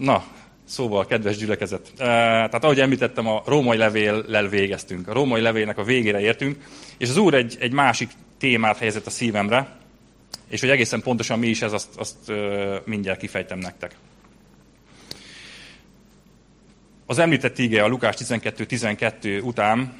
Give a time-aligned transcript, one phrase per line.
[0.00, 0.24] Na,
[0.64, 1.92] szóval, kedves gyülekezet.
[1.96, 5.08] Tehát ahogy említettem, a római levéllel végeztünk.
[5.08, 6.64] A római levélnek a végére értünk,
[6.98, 9.76] és az Úr egy, egy másik témát helyezett a szívemre,
[10.48, 12.32] és hogy egészen pontosan mi is ez, azt, azt
[12.84, 13.94] mindjárt kifejtem nektek.
[17.06, 19.94] Az említett ige a Lukás 12-12 után,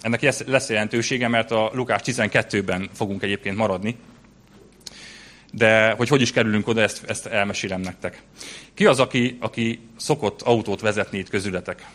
[0.00, 3.96] ennek lesz jelentősége, mert a Lukás 12-ben fogunk egyébként maradni,
[5.52, 8.22] de hogy hogy is kerülünk oda, ezt, ezt elmesélem nektek.
[8.74, 11.86] Ki az, aki, aki szokott autót vezetni itt közületek?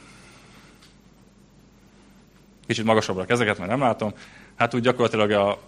[2.67, 4.13] Kicsit magasabbra a kezeket, mert nem látom.
[4.55, 5.59] Hát úgy gyakorlatilag a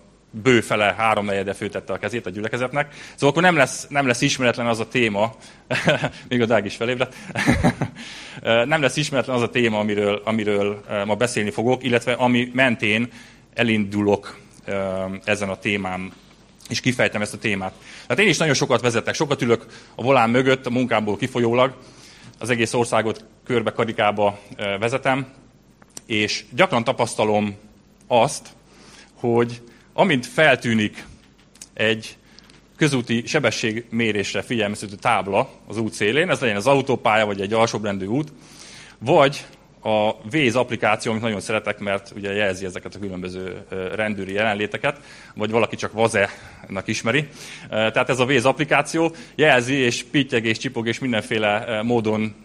[0.42, 2.94] bőfele három negyede főtette a kezét a gyülekezetnek.
[3.12, 5.36] Szóval akkor nem lesz, nem lesz ismeretlen az a téma,
[6.30, 7.16] még a Dág is felébredt,
[8.74, 13.12] nem lesz ismeretlen az a téma, amiről, amiről ma beszélni fogok, illetve ami mentén
[13.54, 14.38] elindulok
[15.24, 16.14] ezen a témám
[16.70, 17.74] és kifejtem ezt a témát.
[18.08, 21.78] Hát én is nagyon sokat vezetek, sokat ülök a volán mögött, a munkámból kifolyólag,
[22.40, 24.40] az egész országot körbe karikába
[24.80, 25.28] vezetem,
[26.06, 27.56] és gyakran tapasztalom
[28.08, 28.50] azt,
[29.14, 29.62] hogy
[29.94, 31.06] amint feltűnik
[31.74, 32.18] egy
[32.76, 38.32] közúti sebességmérésre figyelmeztető tábla az út szélén, ez legyen az autópálya, vagy egy alsóbrendű út,
[39.00, 39.46] vagy
[39.84, 45.00] a Waze applikáció, amit nagyon szeretek, mert ugye jelzi ezeket a különböző rendőri jelenléteket,
[45.36, 47.28] vagy valaki csak Vaze-nak ismeri.
[47.70, 52.36] Tehát ez a Waze applikáció jelzi, és pittyeg, és csipog, és mindenféle módon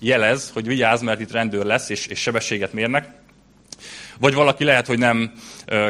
[0.00, 3.08] jelez, hogy vigyázz, mert itt rendőr lesz, és, és sebességet mérnek.
[4.20, 5.32] Vagy valaki lehet, hogy nem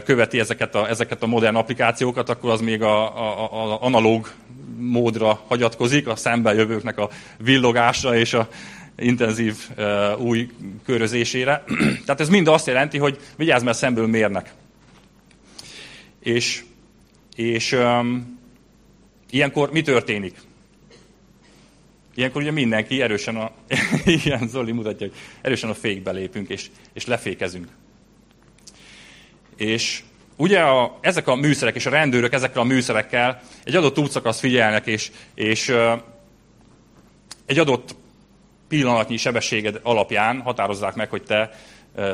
[0.05, 4.31] követi ezeket a, ezeket a modern applikációkat, akkor az még a, a, a analóg
[4.79, 8.49] módra hagyatkozik, a szemben jövőknek a villogásra és a
[8.99, 10.51] intenzív uh, új
[10.85, 11.65] körözésére.
[12.05, 14.53] Tehát ez mind azt jelenti, hogy vigyázz, mert szemből mérnek.
[16.23, 16.65] És,
[17.37, 18.39] és um,
[19.31, 20.37] ilyenkor mi történik?
[22.15, 23.53] Ilyenkor ugye mindenki erősen a,
[24.25, 27.69] ilyen Zoli mutatja, hogy erősen a fékbe lépünk, és, és lefékezünk.
[29.57, 30.03] És
[30.37, 34.87] ugye a, ezek a műszerek és a rendőrök ezekkel a műszerekkel egy adott útszakaszt figyelnek,
[34.87, 35.93] és, és uh,
[37.47, 37.95] egy adott
[38.69, 41.51] pillanatnyi sebességed alapján határozzák meg, hogy te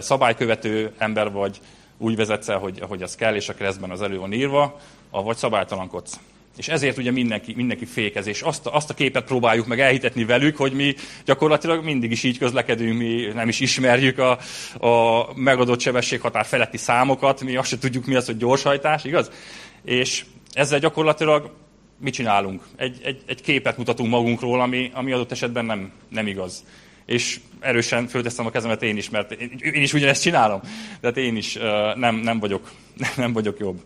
[0.01, 1.61] szabálykövető ember vagy,
[1.99, 5.37] úgy vezetsz el, hogy, hogy az kell, és a keresztben az elő van írva, vagy
[5.37, 6.19] szabálytalankodsz.
[6.57, 10.57] És ezért ugye mindenki, mindenki fékez, és azt, azt a képet próbáljuk meg elhitetni velük,
[10.57, 10.95] hogy mi
[11.25, 14.39] gyakorlatilag mindig is így közlekedünk, mi nem is ismerjük a,
[14.87, 19.31] a megadott sebességhatár feletti számokat, mi azt se tudjuk, mi az, hogy gyorshajtás, igaz?
[19.85, 21.51] És ezzel gyakorlatilag
[22.05, 22.63] mit csinálunk?
[22.77, 26.65] Egy, egy, egy képet mutatunk magunkról, ami, ami adott esetben nem, nem igaz.
[27.07, 30.61] És erősen fölteszem a kezemet én is, mert én, én is ugyanezt csinálom.
[31.01, 31.63] Tehát én is uh,
[31.97, 32.73] nem, nem, vagyok,
[33.17, 33.83] nem vagyok jobb.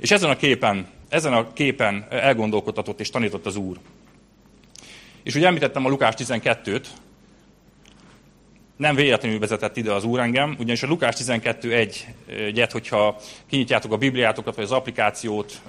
[0.00, 3.78] És ezen a képen, ezen a képen elgondolkodtatott és tanított az Úr.
[5.22, 6.84] És ugye említettem a Lukás 12-t,
[8.80, 14.54] nem véletlenül vezetett ide az Úr engem, ugyanis a Lukás 12.1-et, hogyha kinyitjátok a Bibliátokat,
[14.54, 15.60] vagy az applikációt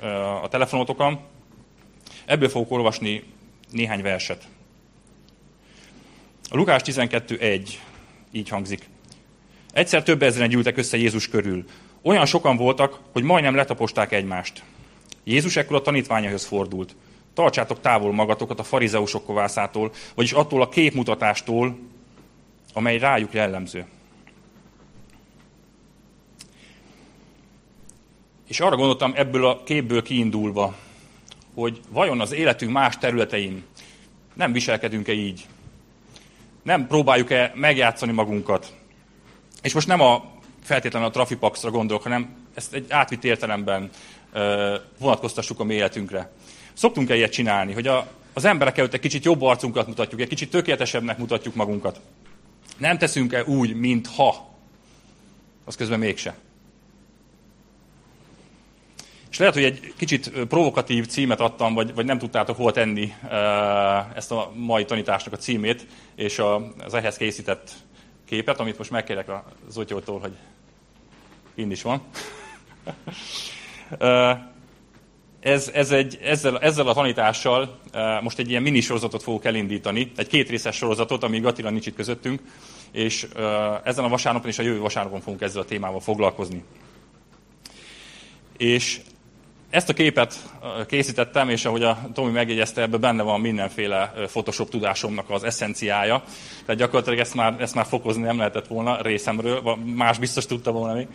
[0.44, 1.20] a telefonotokon,
[2.26, 3.24] ebből fogok olvasni
[3.72, 4.44] néhány verset.
[6.50, 7.70] A Lukás 12.1
[8.32, 8.90] így hangzik.
[9.74, 11.66] Egyszer több ezeren gyűltek össze Jézus körül.
[12.02, 14.64] Olyan sokan voltak, hogy majdnem letaposták egymást.
[15.24, 16.96] Jézus ekkor a tanítványaihoz fordult.
[17.34, 21.91] Tartsátok távol magatokat a farizeusok kovászától, vagyis attól a képmutatástól,
[22.74, 23.86] amely rájuk jellemző.
[28.48, 30.76] És arra gondoltam ebből a képből kiindulva,
[31.54, 33.64] hogy vajon az életünk más területein
[34.34, 35.48] nem viselkedünk-e így?
[36.64, 38.74] Nem próbáljuk-e megjátszani magunkat?
[39.62, 40.32] És most nem a
[40.64, 43.90] feltétlenül a trafipaxra gondolok, hanem ezt egy átvitt értelemben
[45.00, 46.32] vonatkoztassuk a mi életünkre.
[46.74, 50.50] Szoktunk-e ilyet csinálni, hogy a, az emberek előtt egy kicsit jobb arcunkat mutatjuk, egy kicsit
[50.50, 52.00] tökéletesebbnek mutatjuk magunkat?
[52.82, 54.50] Nem teszünk-e úgy, mintha?
[55.66, 56.36] Az közben mégse.
[59.30, 63.14] És lehet, hogy egy kicsit provokatív címet adtam, vagy, vagy nem tudtátok hol tenni
[64.16, 66.42] ezt a mai tanításnak a címét, és
[66.80, 67.72] az ehhez készített
[68.26, 70.34] képet, amit most megkérek a Zotyótól, hogy
[71.56, 72.02] ind is van.
[75.42, 77.80] ez, ez egy, ezzel, ezzel a tanítással
[78.22, 82.42] most egy ilyen minisorozatot fogok elindítani, egy kétrészes sorozatot, amíg Attila nincs itt közöttünk,
[82.92, 83.28] és
[83.84, 86.64] ezen a vasárnapon és a jövő vasárnapon fogunk ezzel a témával foglalkozni.
[88.58, 89.02] És
[89.70, 90.36] ezt a képet
[90.88, 96.24] készítettem, és ahogy a Tomi megjegyezte, ebben benne van mindenféle Photoshop tudásomnak az eszenciája.
[96.66, 100.94] Tehát gyakorlatilag ezt már, ezt már fokozni nem lehetett volna részemről, más biztos tudta volna
[100.94, 101.08] még.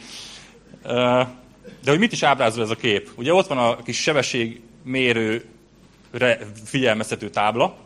[1.85, 3.11] De hogy mit is ábrázol ez a kép?
[3.17, 7.77] Ugye ott van a kis sebességmérőre figyelmeztető tábla,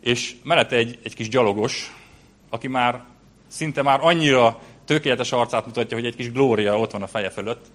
[0.00, 1.94] és mellette egy, egy kis gyalogos,
[2.50, 3.04] aki már
[3.48, 7.66] szinte már annyira tökéletes arcát mutatja, hogy egy kis glória ott van a feje fölött,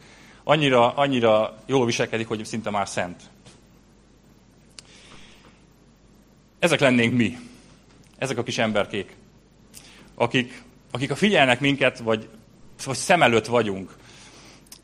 [0.44, 3.22] annyira, annyira jól viselkedik, hogy szinte már szent.
[6.60, 7.38] Ezek lennénk mi.
[8.18, 9.16] Ezek a kis emberkék,
[10.16, 12.28] akik, akik a figyelnek minket, vagy,
[12.86, 13.96] vagy szem előtt vagyunk,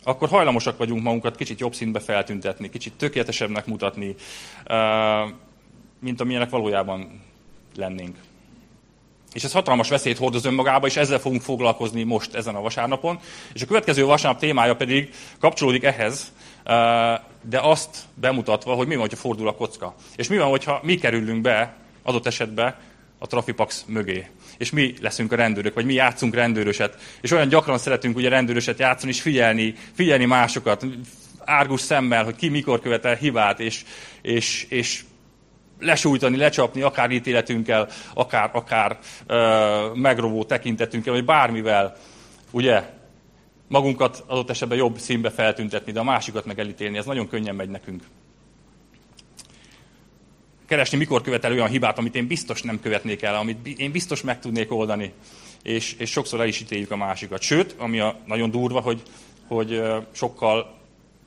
[0.08, 4.16] akkor hajlamosak vagyunk magunkat kicsit jobb színbe feltüntetni, kicsit tökéletesebbnek mutatni,
[6.00, 7.22] mint amilyenek valójában
[7.76, 8.16] lennénk.
[9.34, 13.20] És ez hatalmas veszélyt hordoz önmagába, és ezzel fogunk foglalkozni most ezen a vasárnapon.
[13.54, 15.10] És a következő vasárnap témája pedig
[15.40, 16.32] kapcsolódik ehhez,
[17.42, 19.96] de azt bemutatva, hogy mi van, hogyha fordul a kocka.
[20.16, 22.76] És mi van, hogyha mi kerülünk be adott esetben
[23.18, 24.28] a trafipax mögé.
[24.58, 26.98] És mi leszünk a rendőrök, vagy mi játszunk rendőröset.
[27.22, 30.86] És olyan gyakran szeretünk ugye rendőröset játszani, és figyelni, figyelni másokat,
[31.46, 33.84] árgus szemmel, hogy ki mikor követel hibát, és,
[34.22, 35.04] és, és
[35.80, 41.98] lesújtani, lecsapni, akár ítéletünkkel, akár, akár ö, megrovó tekintetünkkel, vagy bármivel,
[42.52, 42.84] ugye,
[43.68, 47.70] magunkat adott esetben jobb színbe feltüntetni, de a másikat meg elítélni, ez nagyon könnyen megy
[47.70, 48.04] nekünk.
[50.68, 54.40] Keresni, mikor követel olyan hibát, amit én biztos nem követnék el, amit én biztos meg
[54.40, 55.14] tudnék oldani,
[55.64, 57.42] és, és sokszor el is ítéljük a másikat.
[57.42, 59.02] Sőt, ami a nagyon durva, hogy,
[59.48, 59.82] hogy
[60.12, 60.76] sokkal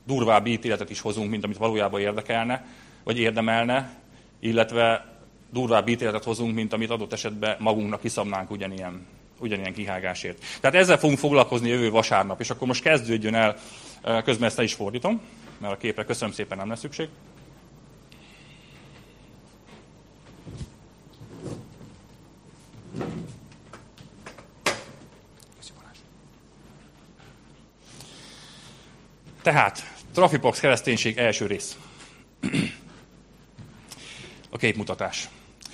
[0.06, 2.64] durvább ítéletet is hozunk, mint amit valójában érdekelne,
[3.04, 3.94] vagy érdemelne,
[4.40, 5.06] illetve
[5.52, 9.06] durvább ítéletet hozunk, mint amit adott esetben magunknak kiszabnánk ugyanilyen,
[9.38, 10.44] ugyanilyen kihágásért.
[10.60, 13.56] Tehát ezzel fogunk foglalkozni jövő vasárnap, és akkor most kezdődjön el,
[14.24, 15.20] közben ezt is fordítom,
[15.58, 17.08] mert a képre köszönöm szépen nem lesz szükség.
[29.42, 31.76] Tehát, Trafipox kereszténység első rész
[34.50, 35.28] a képmutatás.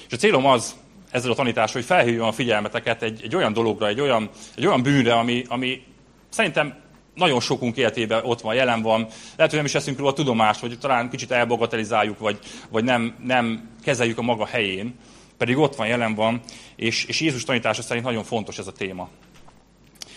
[0.06, 0.76] És a célom az,
[1.10, 4.82] ezzel a tanítással, hogy felhívjam a figyelmeteket egy, egy olyan dologra, egy olyan, egy olyan
[4.82, 5.82] bűnre, ami, ami
[6.28, 6.74] szerintem
[7.14, 9.00] nagyon sokunk életében ott van, jelen van.
[9.36, 12.38] Lehet, hogy nem is eszünk róla tudomást, vagy talán kicsit elbagatelizáljuk, vagy,
[12.70, 14.94] vagy nem, nem kezeljük a maga helyén,
[15.36, 16.40] pedig ott van, jelen van,
[16.76, 19.08] és, és Jézus tanítása szerint nagyon fontos ez a téma.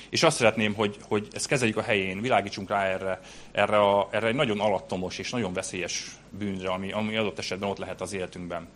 [0.09, 3.19] És azt szeretném, hogy, hogy ezt kezeljük a helyén, világítsunk rá erre,
[3.51, 7.77] erre, a, erre egy nagyon alattomos és nagyon veszélyes bűnre, ami, ami adott esetben ott
[7.77, 8.67] lehet az életünkben.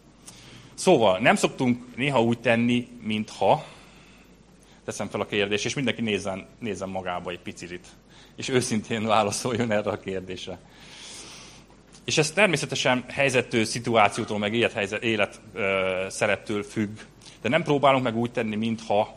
[0.73, 3.65] Szóval nem szoktunk néha úgy tenni, mintha,
[4.85, 7.87] teszem fel a kérdést, és mindenki nézzen, nézzen magába egy picit,
[8.35, 10.59] és őszintén válaszoljon erre a kérdésre.
[12.05, 16.97] És ez természetesen helyzettől, szituációtól, meg élethelyzet, élet ö, szerettől függ.
[17.41, 19.15] De nem próbálunk meg úgy tenni, mintha,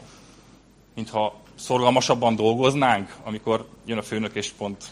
[0.94, 4.84] mintha szorgalmasabban dolgoznánk, amikor jön a főnök és pont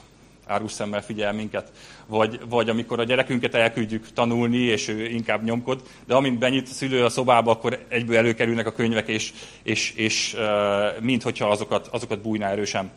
[0.47, 1.73] árus szemmel figyel minket,
[2.07, 6.73] vagy, vagy amikor a gyerekünket elküldjük tanulni, és ő inkább nyomkod, de amint benyit a
[6.73, 9.33] szülő a szobába, akkor egyből előkerülnek a könyvek, és,
[9.63, 12.91] és, és uh, minthogyha azokat, azokat bújná erősen.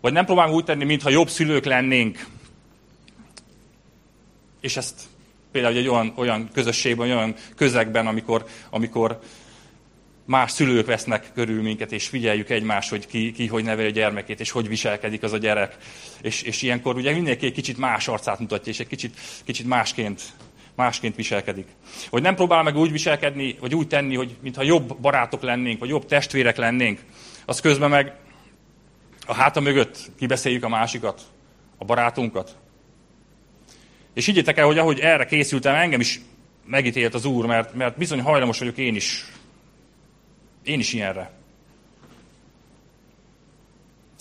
[0.00, 2.26] Vagy nem próbálunk úgy tenni, mintha jobb szülők lennénk,
[4.60, 5.00] és ezt
[5.52, 9.20] például egy olyan, olyan közösségben, olyan közegben, amikor, amikor
[10.26, 14.40] más szülők vesznek körül minket, és figyeljük egymást, hogy ki, ki hogy neveli a gyermekét,
[14.40, 15.76] és hogy viselkedik az a gyerek.
[16.22, 20.22] És, és ilyenkor ugye mindenki egy kicsit más arcát mutatja, és egy kicsit, kicsit másként,
[20.74, 21.66] másként viselkedik.
[22.08, 25.88] Hogy nem próbál meg úgy viselkedni, vagy úgy tenni, hogy mintha jobb barátok lennénk, vagy
[25.88, 27.00] jobb testvérek lennénk,
[27.44, 28.12] az közben meg
[29.26, 31.20] a háta mögött kibeszéljük a másikat,
[31.78, 32.56] a barátunkat.
[34.14, 36.20] És higgyétek el, hogy ahogy erre készültem, engem is
[36.66, 39.24] megítélt az Úr, mert, mert bizony hajlamos vagyok én is
[40.64, 41.32] én is ilyenre.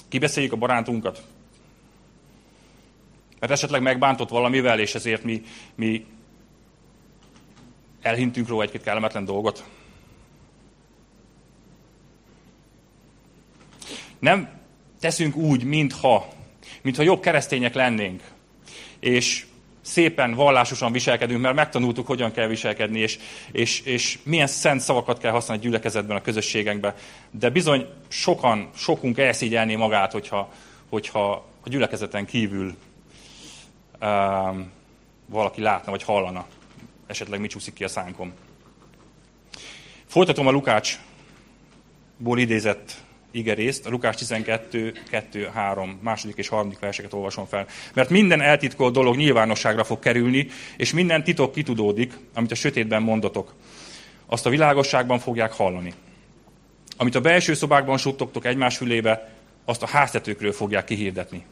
[0.07, 1.23] Kibeszéljük a barátunkat.
[3.39, 5.41] Mert esetleg megbántott valamivel, és ezért mi,
[5.75, 6.05] mi
[8.01, 9.63] elhintünk róla egy-két kellemetlen dolgot.
[14.19, 14.61] Nem
[14.99, 16.27] teszünk úgy, mintha,
[16.81, 18.23] mintha jobb keresztények lennénk.
[18.99, 19.45] És
[19.83, 23.19] szépen, vallásosan viselkedünk, mert megtanultuk, hogyan kell viselkedni, és,
[23.51, 26.93] és, és milyen szent szavakat kell használni a gyülekezetben, a közösségekben.
[27.31, 30.51] De bizony sokan, sokunk elszígyelné magát, hogyha,
[30.89, 31.31] hogyha
[31.63, 32.75] a gyülekezeten kívül
[34.01, 34.71] um,
[35.25, 36.45] valaki látna, vagy hallana,
[37.07, 38.33] esetleg mi csúszik ki a szánkon.
[40.05, 42.95] Folytatom a Lukácsból idézett
[43.33, 47.67] igerészt, a Lukás 12, 2, 3, második és harmadik verseket olvasom fel.
[47.93, 50.47] Mert minden eltitkolt dolog nyilvánosságra fog kerülni,
[50.77, 53.53] és minden titok kitudódik, amit a sötétben mondotok.
[54.25, 55.93] Azt a világosságban fogják hallani.
[56.97, 59.33] Amit a belső szobákban suttogtok egymás fülébe,
[59.65, 61.45] azt a háztetőkről fogják kihirdetni.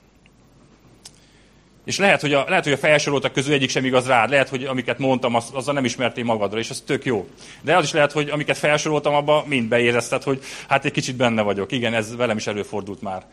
[1.85, 4.63] És lehet, hogy a, lehet, hogy a felsoroltak közül egyik sem igaz rád, lehet, hogy
[4.63, 7.27] amiket mondtam, az, azzal nem ismertél magadra, és az tök jó.
[7.61, 11.41] De az is lehet, hogy amiket felsoroltam, abba mind beérezted, hogy hát egy kicsit benne
[11.41, 11.71] vagyok.
[11.71, 13.25] Igen, ez velem is előfordult már.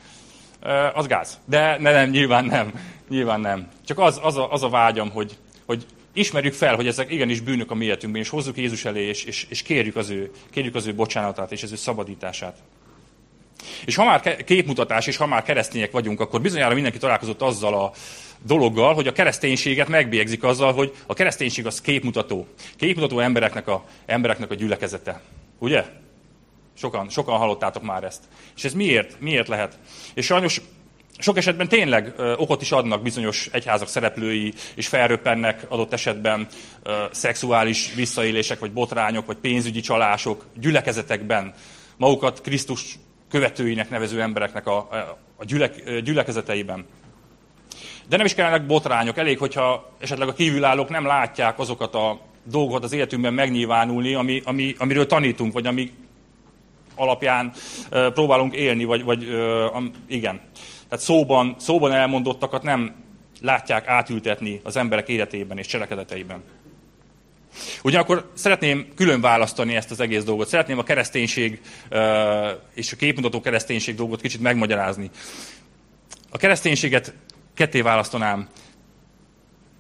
[0.95, 1.41] Az gáz.
[1.45, 2.73] De ne, nem, nyilván nem.
[3.09, 3.69] Nyilván nem.
[3.87, 5.37] Csak az, az, a, az a vágyam, hogy,
[5.67, 9.25] hogy ismerjük fel, hogy ezek igenis bűnök a mi életünkben, és hozzuk Jézus elé, és,
[9.25, 12.57] és, és kérjük, az ő, kérjük az ő bocsánatát, és az ő szabadítását.
[13.85, 17.93] És ha már képmutatás, és ha már keresztények vagyunk, akkor bizonyára mindenki találkozott azzal a
[18.43, 22.47] dologgal, hogy a kereszténységet megbélyegzik azzal, hogy a kereszténység az képmutató.
[22.77, 25.21] Képmutató embereknek a, embereknek a gyülekezete.
[25.59, 25.85] Ugye?
[26.75, 28.23] Sokan, sokan hallottátok már ezt.
[28.57, 29.21] És ez miért?
[29.21, 29.79] Miért lehet?
[30.15, 30.61] És sajnos
[31.19, 36.47] sok esetben tényleg ö, okot is adnak bizonyos egyházak szereplői, és felröppennek adott esetben
[36.83, 41.55] ö, szexuális visszaélések, vagy botrányok, vagy pénzügyi csalások gyülekezetekben.
[41.97, 42.99] Magukat Krisztus
[43.31, 44.77] követőinek nevező embereknek a,
[45.37, 46.87] a gyülek, gyülekezeteiben.
[48.09, 52.85] De nem is kellenek botrányok, elég, hogyha esetleg a kívülállók nem látják azokat a dolgokat
[52.85, 55.93] az életünkben megnyilvánulni, ami, ami, amiről tanítunk, vagy ami
[56.95, 57.53] alapján
[57.91, 60.41] uh, próbálunk élni, vagy, vagy uh, um, igen.
[60.89, 62.95] Tehát szóban, szóban elmondottakat nem
[63.41, 66.43] látják átültetni az emberek életében és cselekedeteiben.
[67.83, 70.49] Ugyanakkor szeretném külön választani ezt az egész dolgot.
[70.49, 71.61] Szeretném a kereszténység
[72.75, 75.11] és a képmutató kereszténység dolgot kicsit megmagyarázni.
[76.31, 77.15] A kereszténységet
[77.59, 78.49] ketté választanám.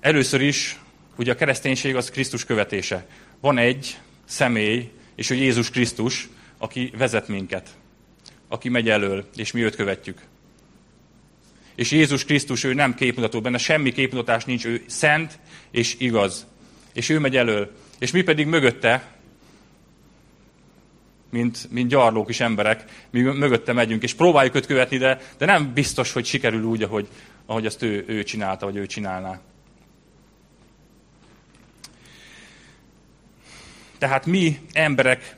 [0.00, 0.78] Először is,
[1.16, 3.06] ugye a kereszténység az Krisztus követése.
[3.40, 7.68] Van egy személy, és ő Jézus Krisztus, aki vezet minket,
[8.48, 10.18] aki megy elől, és mi őt követjük.
[11.74, 15.38] És Jézus Krisztus, ő nem képmutató, benne semmi képmutatás nincs, ő szent
[15.70, 16.46] és igaz
[16.98, 17.70] és ő megy elől.
[17.98, 19.06] És mi pedig mögötte,
[21.30, 25.72] mint, mint gyarlók is emberek, mi mögötte megyünk, és próbáljuk őt követni, de, de nem
[25.74, 27.08] biztos, hogy sikerül úgy, ahogy,
[27.48, 29.40] ahogy azt ő, ő csinálta, vagy ő csinálná.
[33.98, 35.34] Tehát mi emberek,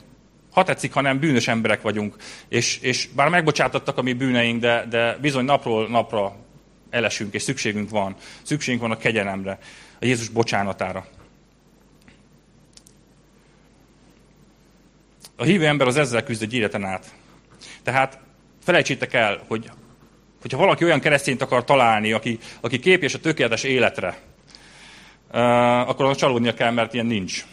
[0.51, 2.15] ha tetszik, hanem bűnös emberek vagyunk,
[2.47, 6.35] és, és bár megbocsátottak a mi bűneink, de, de bizony napról napra
[6.89, 8.15] elesünk, és szükségünk van.
[8.41, 9.59] Szükségünk van a kegyelemre,
[9.99, 11.07] a Jézus bocsánatára.
[15.35, 17.13] A hívő ember az ezzel küzd egy életen át.
[17.83, 18.19] Tehát
[18.63, 19.71] felejtsétek el, hogy
[20.41, 24.17] hogyha valaki olyan keresztényt akar találni, aki, aki képes a tökéletes életre,
[25.87, 27.45] akkor az csalódnia kell, mert ilyen nincs.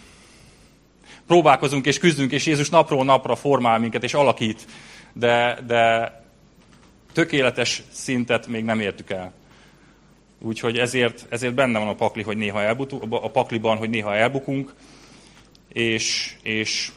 [1.26, 4.66] Próbálkozunk és küzdünk, és Jézus napról napra formál minket és alakít,
[5.12, 6.12] de, de
[7.12, 9.32] tökéletes szintet még nem értük el.
[10.40, 14.74] Úgyhogy ezért, ezért benne van a pakli, hogy néha elbutunk, a pakliban, hogy néha elbukunk,
[15.72, 16.90] és, és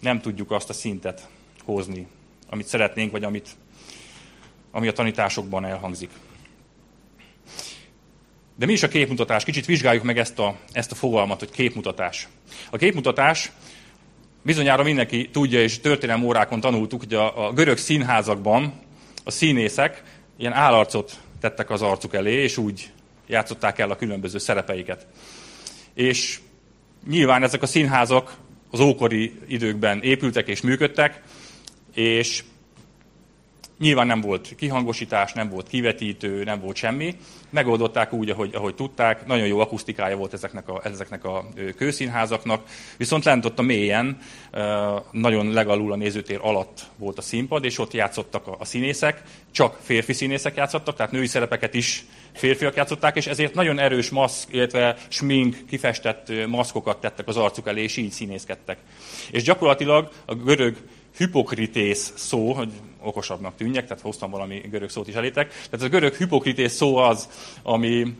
[0.00, 1.28] nem tudjuk azt a szintet
[1.64, 2.06] hozni,
[2.50, 3.48] amit szeretnénk, vagy amit,
[4.74, 6.10] ami a tanításokban elhangzik.
[8.56, 9.44] De mi is a képmutatás?
[9.44, 12.28] Kicsit vizsgáljuk meg ezt a, ezt a fogalmat, hogy képmutatás.
[12.70, 13.52] A képmutatás
[14.42, 18.80] bizonyára mindenki tudja, és történelmi órákon tanultuk, hogy a, a görög színházakban
[19.24, 20.02] a színészek
[20.36, 22.90] ilyen állarcot tettek az arcuk elé, és úgy
[23.26, 25.06] játszották el a különböző szerepeiket.
[25.94, 26.40] És
[27.08, 28.36] nyilván ezek a színházak
[28.70, 31.22] az ókori időkben épültek és működtek,
[31.94, 32.44] és
[33.78, 37.16] nyilván nem volt kihangosítás, nem volt kivetítő, nem volt semmi.
[37.50, 39.26] Megoldották úgy, ahogy, ahogy tudták.
[39.26, 41.44] Nagyon jó akusztikája volt ezeknek a, ezeknek a
[41.76, 42.62] kőszínházaknak.
[42.96, 44.18] Viszont lent ott a mélyen,
[45.10, 49.22] nagyon legalul a nézőtér alatt volt a színpad, és ott játszottak a, a színészek.
[49.50, 54.52] Csak férfi színészek játszottak, tehát női szerepeket is férfiak játszották, és ezért nagyon erős maszk,
[54.52, 58.78] illetve smink, kifestett maszkokat tettek az arcuk elé, és így színészkedtek.
[59.30, 60.76] És gyakorlatilag a görög
[61.16, 65.48] hipokritész szó, hogy okosabbnak tűnjek, tehát hoztam valami görög szót is elétek.
[65.48, 67.28] Tehát a görög hipokritész szó az,
[67.62, 68.16] ami,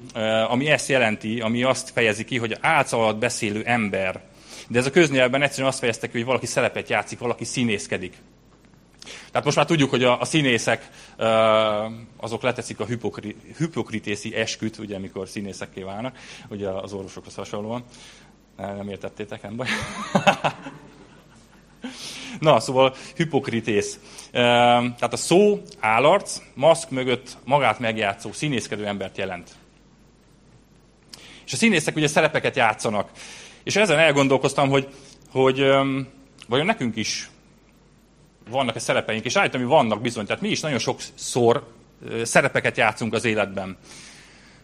[0.49, 4.23] ami ezt jelenti, ami azt fejezi ki, hogy álc alatt beszélő ember.
[4.69, 8.15] De ez a köznyelvben egyszerűen azt fejezte ki, hogy valaki szerepet játszik, valaki színészkedik.
[9.31, 10.91] Tehát most már tudjuk, hogy a, a színészek
[12.17, 16.17] azok leteszik a hipokri, hipokritészi esküt, ugye, amikor színészekké válnak,
[16.49, 17.85] ugye az orvosokhoz hasonlóan.
[18.57, 19.67] Nem értettétek, nem baj.
[22.45, 23.99] Na, szóval hipokritész.
[24.33, 29.51] Tehát a szó, állarc, maszk mögött magát megjátszó, színészkedő embert jelent.
[31.47, 33.11] És a színészek ugye szerepeket játszanak.
[33.63, 34.89] És ezen elgondolkoztam, hogy,
[35.31, 35.59] hogy
[36.49, 37.31] vajon nekünk is
[38.51, 40.27] vannak-e szerepeink, és állítom, hogy vannak bizony.
[40.27, 41.73] Tehát mi is nagyon sokszor
[42.23, 43.77] szerepeket játszunk az életben.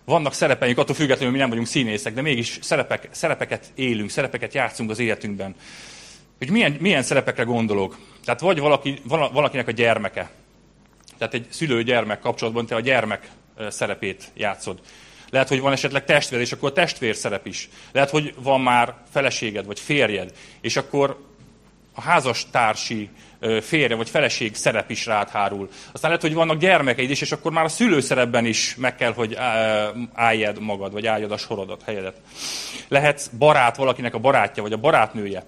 [0.04, 4.54] Vannak szerepeink, attól függetlenül, hogy mi nem vagyunk színészek, de mégis szerepek, szerepeket élünk, szerepeket
[4.54, 5.54] játszunk az életünkben.
[6.40, 7.98] Hogy milyen, milyen szerepekre gondolok?
[8.24, 10.30] Tehát vagy valaki, valakinek a gyermeke.
[11.18, 13.30] Tehát egy szülő-gyermek kapcsolatban te a gyermek
[13.68, 14.80] szerepét játszod.
[15.30, 17.68] Lehet, hogy van esetleg testvér, és akkor a testvér szerep is.
[17.92, 21.24] Lehet, hogy van már feleséged, vagy férjed, és akkor
[21.94, 23.08] a házastársi
[23.60, 25.68] férje vagy feleség szerep is rád hárul.
[25.92, 29.36] Aztán lehet, hogy vannak gyermekeid is, és akkor már a szülőszerepben is meg kell, hogy
[30.12, 32.20] álljad magad, vagy álljad a sorodat, helyedet.
[32.88, 35.46] Lehetsz barát valakinek a barátja, vagy a barátnője,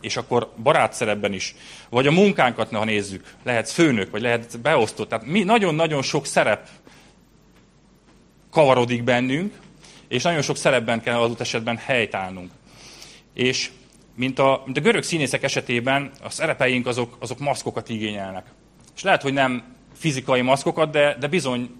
[0.00, 1.54] és akkor barát szerepben is.
[1.88, 5.08] Vagy a munkánkat, ha nézzük, lehetsz főnök, vagy lehet beosztott.
[5.08, 6.68] Tehát mi nagyon-nagyon sok szerep
[8.50, 9.54] kavarodik bennünk,
[10.08, 12.50] és nagyon sok szerepben kell adott esetben helytállnunk.
[13.34, 13.70] És
[14.14, 18.46] mint a, mint a görög színészek esetében, a szerepeink azok, azok maszkokat igényelnek.
[18.96, 21.70] És lehet, hogy nem fizikai maszkokat, de, de bizony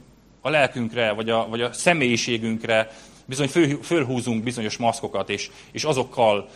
[0.40, 2.90] a lelkünkre, vagy a, vagy a személyiségünkre
[3.24, 6.48] bizony föl, fölhúzunk bizonyos maszkokat, és, és azokkal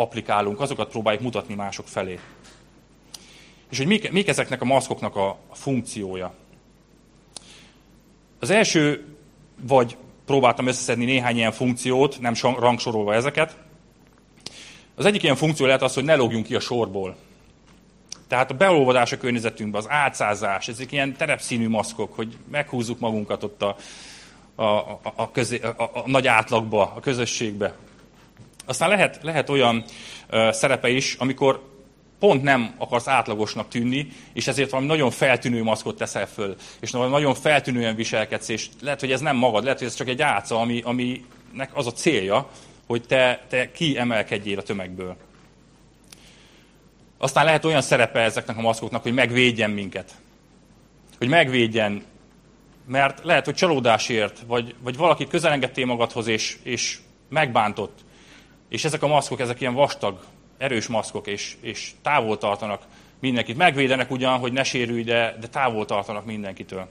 [0.00, 2.18] applikálunk, azokat próbáljuk mutatni mások felé.
[3.70, 6.34] És hogy mik, mik ezeknek a maszkoknak a, funkciója.
[8.38, 9.04] Az első,
[9.62, 13.56] vagy próbáltam összeszedni néhány ilyen funkciót, nem rangsorolva ezeket,
[14.94, 17.16] az egyik ilyen funkció lehet az, hogy ne lógjunk ki a sorból.
[18.28, 23.62] Tehát a beolvadás a környezetünkben, az átszázás, ezek ilyen terepszínű maszkok, hogy meghúzzuk magunkat ott
[23.62, 23.76] a,
[24.54, 27.74] a, a, a, közé, a, a nagy átlagba, a közösségbe.
[28.66, 29.84] Aztán lehet, lehet olyan
[30.50, 31.68] szerepe is, amikor
[32.18, 37.34] pont nem akarsz átlagosnak tűnni, és ezért valami nagyon feltűnő maszkot teszel föl, és nagyon
[37.34, 40.80] feltűnően viselkedsz, és lehet, hogy ez nem magad, lehet, hogy ez csak egy álca, ami,
[40.84, 42.48] aminek az a célja,
[42.86, 45.16] hogy te, te kiemelkedjél a tömegből.
[47.18, 50.14] Aztán lehet olyan szerepe ezeknek a maszkoknak, hogy megvédjen minket.
[51.18, 52.04] Hogy megvédjen,
[52.86, 56.98] mert lehet, hogy csalódásért, vagy, vagy valaki közelengedtél magadhoz, és, és
[57.28, 57.98] megbántott.
[58.70, 60.24] És ezek a maszkok, ezek ilyen vastag,
[60.58, 62.82] erős maszkok, és, és távol tartanak
[63.18, 63.56] mindenkit.
[63.56, 66.88] Megvédenek ugyan, hogy ne sérülj, de, de távol tartanak mindenkitől.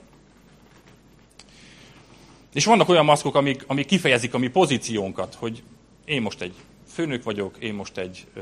[2.52, 5.62] És vannak olyan maszkok, amik, amik kifejezik a mi pozíciónkat, hogy
[6.04, 6.54] én most egy
[6.92, 8.40] főnök vagyok, én most egy ö,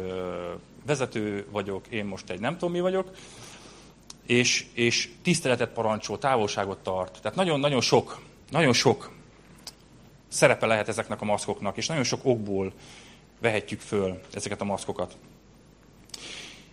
[0.86, 3.10] vezető vagyok, én most egy nem tudom mi vagyok,
[4.26, 7.18] és, és tiszteletet parancsol, távolságot tart.
[7.22, 9.10] Tehát nagyon-nagyon sok, nagyon sok
[10.28, 12.72] szerepe lehet ezeknek a maszkoknak, és nagyon sok okból
[13.38, 15.16] vehetjük föl ezeket a maszkokat.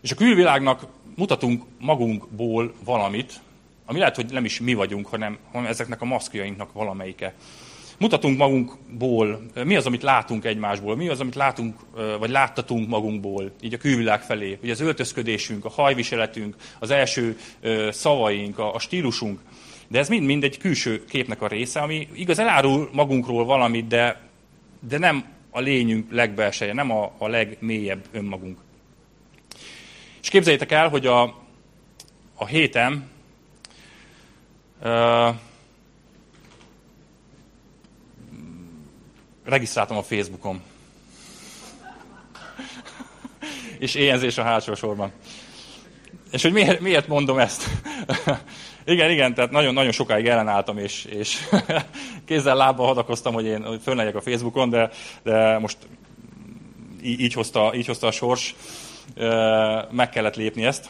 [0.02, 3.42] És a külvilágnak mutatunk magunkból valamit,
[3.86, 7.34] ami lehet, hogy nem is mi vagyunk, hanem, hanem ezeknek a maszkjainknak valamelyike
[7.98, 11.76] mutatunk magunkból, mi az, amit látunk egymásból, mi az, amit látunk,
[12.20, 14.58] vagy láttatunk magunkból, így a külvilág felé.
[14.64, 17.38] Ugye az öltözködésünk, a hajviseletünk, az első
[17.90, 19.40] szavaink, a stílusunk.
[19.88, 24.22] De ez mind-mind egy külső képnek a része, ami igaz elárul magunkról valamit, de,
[24.80, 25.26] de nem
[25.56, 28.60] a lényünk legbelseje, nem a, a legmélyebb önmagunk.
[30.22, 31.22] És képzeljétek el, hogy a,
[32.36, 33.10] a héten
[34.82, 35.36] uh,
[39.44, 40.62] regisztráltam a Facebookon.
[43.80, 45.12] És éjjelzés a hátsó sorban.
[46.32, 47.70] És hogy miért, miért mondom ezt?
[48.86, 51.38] igen, igen, tehát nagyon-nagyon sokáig ellenálltam, és, és
[52.28, 54.90] kézzel lábbal hadakoztam, hogy én fönnegyek a Facebookon, de,
[55.24, 55.78] de most
[57.04, 58.56] így, hozta, így hozta a sors,
[59.92, 60.90] meg kellett lépni ezt.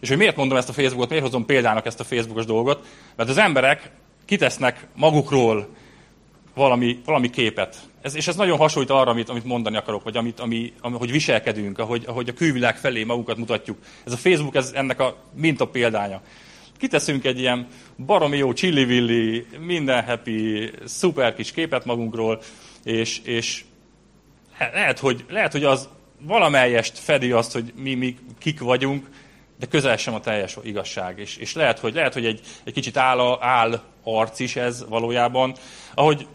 [0.00, 2.86] És hogy miért mondom ezt a Facebookot, miért hozom példának ezt a Facebookos dolgot?
[3.16, 3.90] Mert az emberek
[4.24, 5.68] kitesznek magukról
[6.54, 7.76] valami, valami képet.
[8.02, 11.10] Ez, és ez nagyon hasonlít arra, amit, amit mondani akarok, vagy amit, ami, ami, hogy
[11.10, 13.78] viselkedünk, ahogy, ahogy a külvilág felé magunkat mutatjuk.
[14.04, 16.20] Ez a Facebook ez ennek a minta példánya.
[16.82, 17.66] Kiteszünk egy ilyen
[18.06, 22.42] baromi jó csillivilli, minden happy, szuper kis képet magunkról,
[22.84, 23.64] és, és
[24.72, 25.88] lehet, hogy, lehet, hogy az
[26.20, 29.10] valamelyest fedi azt, hogy mi, mi kik vagyunk,
[29.58, 31.18] de közel sem a teljes igazság.
[31.18, 35.54] És, és lehet, hogy, lehet, hogy egy, egy kicsit áll, áll arc is ez valójában.
[35.94, 36.26] Ahogy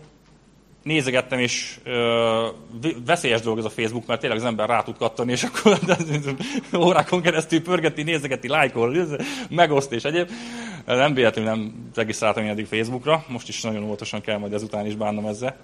[0.88, 2.48] nézegettem, és ö,
[3.06, 5.80] veszélyes dolog ez a Facebook, mert tényleg az ember rá tud kattani, és akkor
[6.88, 9.08] órákon keresztül pörgeti, nézegeti, lájkol,
[9.50, 10.30] megoszt és egyéb.
[10.86, 14.96] Nem véletlenül nem regisztráltam én eddig Facebookra, most is nagyon óvatosan kell majd ezután is
[14.96, 15.56] bánnom ezzel.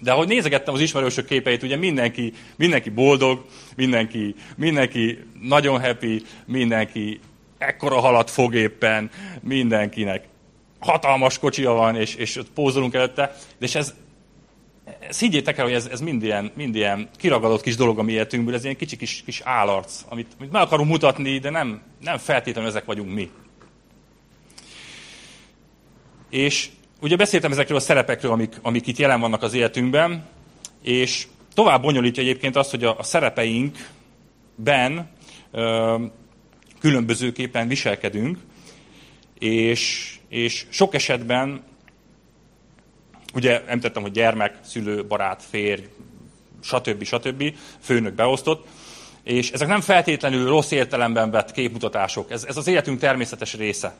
[0.00, 3.44] De ahogy nézegettem az ismerősök képeit, ugye mindenki, mindenki boldog,
[3.76, 7.20] mindenki, mindenki nagyon happy, mindenki
[7.58, 10.24] ekkora halat fog éppen, mindenkinek
[10.78, 13.94] hatalmas kocsia van, és, és pózolunk előtte, de és ez,
[14.84, 18.12] ez higgyétek el, hogy ez, ez mind, ilyen, mind ilyen kiragadott kis dolog a mi
[18.12, 22.18] életünkből, ez ilyen kicsi kis, kis állarc, amit, amit meg akarunk mutatni, de nem, nem
[22.18, 23.30] feltétlenül ezek vagyunk mi.
[26.30, 26.68] És
[27.00, 30.26] ugye beszéltem ezekről a szerepekről, amik, amik itt jelen vannak az életünkben,
[30.82, 35.10] és tovább bonyolítja egyébként azt, hogy a, a szerepeinkben
[35.50, 35.96] ö,
[36.78, 38.38] különbözőképpen viselkedünk,
[39.38, 41.62] és, és sok esetben
[43.34, 45.82] Ugye említettem, hogy gyermek, szülő, barát, férj,
[46.62, 47.02] stb.
[47.04, 47.54] stb.
[47.80, 48.66] főnök beosztott.
[49.22, 52.30] És ezek nem feltétlenül rossz értelemben vett képmutatások.
[52.30, 53.94] Ez, ez az életünk természetes része.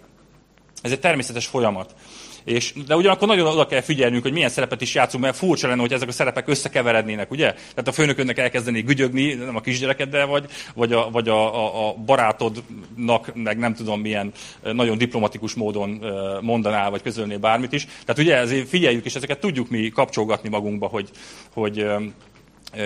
[0.82, 1.94] Ez egy természetes folyamat.
[2.44, 5.80] És, de ugyanakkor nagyon oda kell figyelnünk, hogy milyen szerepet is játszunk, mert furcsa lenne,
[5.80, 7.52] hogy ezek a szerepek összekeverednének, ugye?
[7.52, 11.94] Tehát a főnökönnek elkezdeni gügyögni, nem a kisgyerekeddel vagy, vagy a, vagy a, a, a
[11.94, 16.04] barátodnak, meg nem tudom milyen nagyon diplomatikus módon
[16.40, 17.84] mondanál, vagy közölnél bármit is.
[17.84, 21.10] Tehát ugye ezért figyeljük, és ezeket tudjuk mi kapcsolgatni magunkba, hogy,
[21.52, 21.86] hogy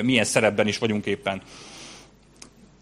[0.03, 1.42] milyen szerepben is vagyunk éppen.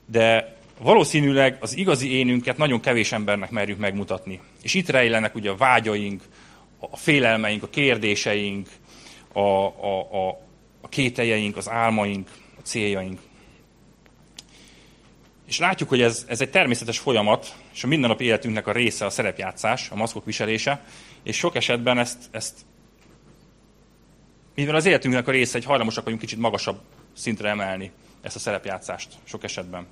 [0.07, 4.41] De valószínűleg az igazi énünket nagyon kevés embernek merjük megmutatni.
[4.63, 6.23] És itt rejlenek ugye a vágyaink,
[6.91, 8.69] a félelmeink, a kérdéseink,
[9.33, 10.29] a, a, a,
[10.81, 13.21] a kételjeink, az álmaink, a céljaink.
[15.47, 19.11] És látjuk, hogy ez, ez egy természetes folyamat, és a mindennapi életünknek a része a
[19.11, 20.85] szerepjátszás, a maszkok viselése,
[21.23, 22.55] és sok esetben ezt, ezt
[24.55, 26.81] mivel az életünknek a része, egy hajlamosak vagyunk kicsit magasabb
[27.13, 27.91] szintre emelni
[28.23, 29.87] ezt a szerepjátszást sok esetben.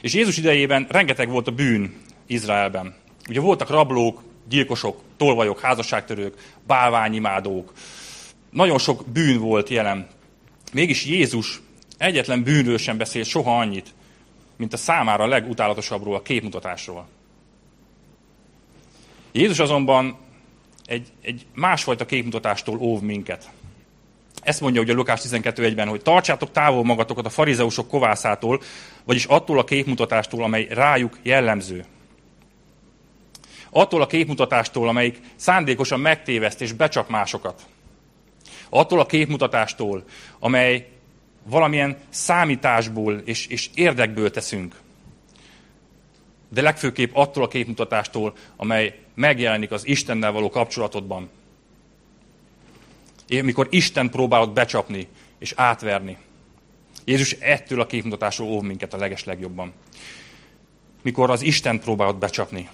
[0.00, 1.94] És Jézus idejében rengeteg volt a bűn
[2.26, 2.94] Izraelben.
[3.28, 7.72] Ugye voltak rablók, gyilkosok, tolvajok, házasságtörők, bálványimádók.
[8.50, 10.08] Nagyon sok bűn volt jelen.
[10.72, 11.60] Mégis Jézus
[11.98, 13.94] egyetlen bűnről sem beszél soha annyit,
[14.56, 17.06] mint a számára legutálatosabbról, a képmutatásról.
[19.32, 20.16] Jézus azonban
[20.84, 23.50] egy, egy másfajta képmutatástól óv minket.
[24.42, 28.62] Ezt mondja ugye Lukás 12.1-ben, hogy tartsátok távol magatokat a farizeusok kovászától,
[29.04, 31.84] vagyis attól a képmutatástól, amely rájuk jellemző.
[33.70, 37.66] Attól a képmutatástól, amelyik szándékosan megtéveszt és becsap másokat.
[38.68, 40.04] Attól a képmutatástól,
[40.38, 40.88] amely
[41.42, 44.80] valamilyen számításból és, és érdekből teszünk.
[46.48, 51.30] De legfőképp attól a képmutatástól, amely megjelenik az Istennel való kapcsolatodban.
[53.26, 56.16] Én, mikor Isten próbálod becsapni és átverni.
[57.04, 59.72] Jézus ettől a képmutatásról óv minket a leges legjobban.
[61.02, 62.68] Mikor az Isten próbálod becsapni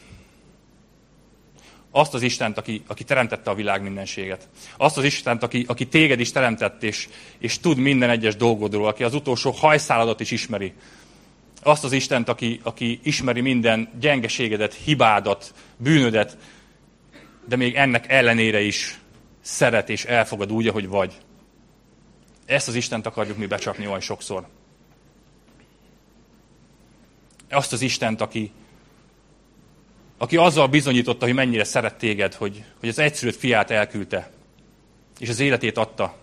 [1.97, 4.49] azt az Istent, aki, aki teremtette a világ mindenséget.
[4.77, 9.03] Azt az Istent, aki, aki téged is teremtett, és, és tud minden egyes dolgodról, aki
[9.03, 10.73] az utolsó hajszáladat is ismeri.
[11.63, 16.37] Azt az Istent, aki, aki ismeri minden gyengeségedet, hibádat, bűnödet,
[17.49, 19.01] de még ennek ellenére is
[19.41, 21.13] szeret és elfogad úgy, ahogy vagy.
[22.47, 24.47] Ezt az Istent akarjuk mi becsapni olyan sokszor.
[27.51, 28.53] Azt az Istent, aki,
[30.19, 34.31] aki azzal bizonyította, hogy mennyire szeret téged, hogy, hogy az egyszülött fiát elküldte,
[35.19, 36.17] és az életét adta.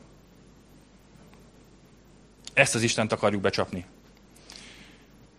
[2.53, 3.85] Ezt az Istent akarjuk becsapni.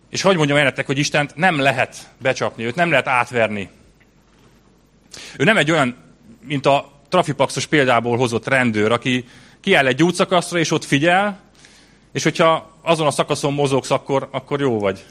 [0.09, 3.69] És hogy mondjam ennek, hogy Istent nem lehet becsapni, őt nem lehet átverni.
[5.37, 5.97] Ő nem egy olyan,
[6.41, 9.25] mint a trafipaxos példából hozott rendőr, aki
[9.59, 11.39] kiáll egy útszakaszra, és ott figyel,
[12.11, 15.05] és hogyha azon a szakaszon mozogsz, akkor, akkor jó vagy.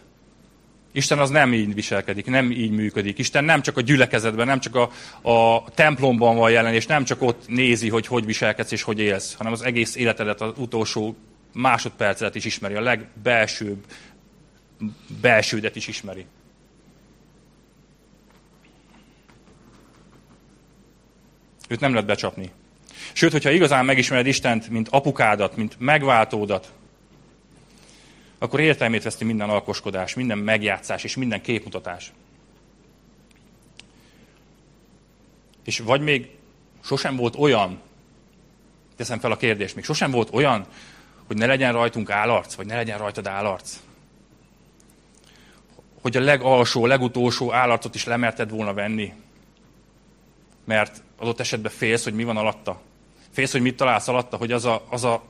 [0.96, 3.18] Isten az nem így viselkedik, nem így működik.
[3.18, 4.90] Isten nem csak a gyülekezetben, nem csak a,
[5.30, 9.34] a templomban van jelen, és nem csak ott nézi, hogy hogy viselkedsz és hogy élsz,
[9.34, 11.16] hanem az egész életedet, az utolsó
[11.52, 13.84] másodpercedet is ismeri, a legbelsőbb
[15.20, 16.26] belsődet is ismeri.
[21.68, 22.50] Őt nem lehet becsapni.
[23.12, 26.72] Sőt, hogyha igazán megismered Istent, mint apukádat, mint megváltódat,
[28.44, 32.12] akkor értelmét veszti minden alkoskodás, minden megjátszás és minden képmutatás.
[35.64, 36.30] És vagy még
[36.82, 37.80] sosem volt olyan,
[38.96, 40.66] teszem fel a kérdést, még sosem volt olyan,
[41.26, 43.80] hogy ne legyen rajtunk állarc, vagy ne legyen rajtad állarc.
[46.02, 49.12] Hogy a legalsó, legutolsó állarcot is lemerted volna venni.
[50.64, 52.80] Mert adott esetben félsz, hogy mi van alatta.
[53.30, 55.22] Félsz, hogy mit találsz alatta, hogy az a, az a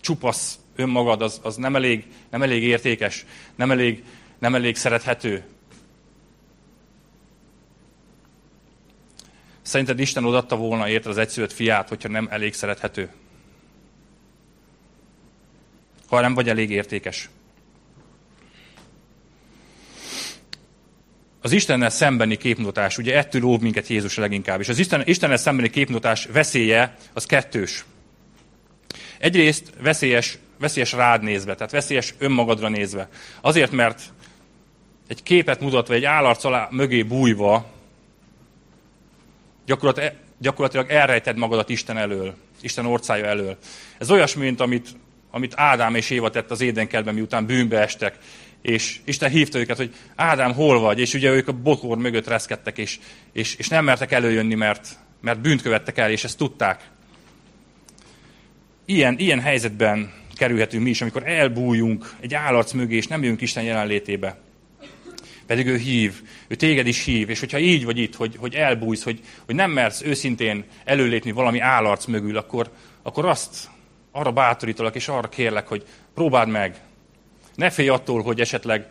[0.00, 4.04] csupasz önmagad az, az nem, elég, nem elég értékes, nem elég,
[4.38, 5.44] nem elég szerethető.
[9.62, 13.10] Szerinted Isten odatta volna érted az egyszülött fiát, hogyha nem elég szerethető?
[16.08, 17.28] Ha nem vagy elég értékes.
[21.40, 24.60] Az Istennel szembeni képmutatás, ugye ettől óv minket Jézus leginkább.
[24.60, 27.84] És az Isten, Istennel szembeni képmutatás veszélye az kettős.
[29.18, 33.08] Egyrészt veszélyes veszélyes rád nézve, tehát veszélyes önmagadra nézve.
[33.40, 34.02] Azért, mert
[35.08, 37.66] egy képet mutatva, egy állarc alá mögé bújva,
[39.66, 43.56] gyakorlatilag, gyakorlatilag elrejted magadat Isten elől, Isten orcája elől.
[43.98, 44.88] Ez olyasmi, mint amit,
[45.30, 48.18] amit Ádám és Éva tett az édenkertben, miután bűnbe estek,
[48.62, 51.00] és Isten hívta őket, hogy Ádám, hol vagy?
[51.00, 52.98] És ugye ők a bokor mögött reszkedtek, és,
[53.32, 54.88] és, és nem mertek előjönni, mert,
[55.20, 56.88] mert bűnt követtek el, és ezt tudták.
[58.84, 63.64] Ilyen, ilyen helyzetben kerülhetünk mi is, amikor elbújunk egy állarc mögé, és nem jövünk Isten
[63.64, 64.38] jelenlétébe.
[65.46, 69.02] Pedig ő hív, ő téged is hív, és hogyha így vagy itt, hogy, hogy elbújsz,
[69.02, 72.70] hogy, hogy nem mersz őszintén előlépni valami állarc mögül, akkor,
[73.02, 73.68] akkor azt
[74.10, 76.80] arra bátorítalak, és arra kérlek, hogy próbáld meg.
[77.54, 78.86] Ne félj attól, hogy esetleg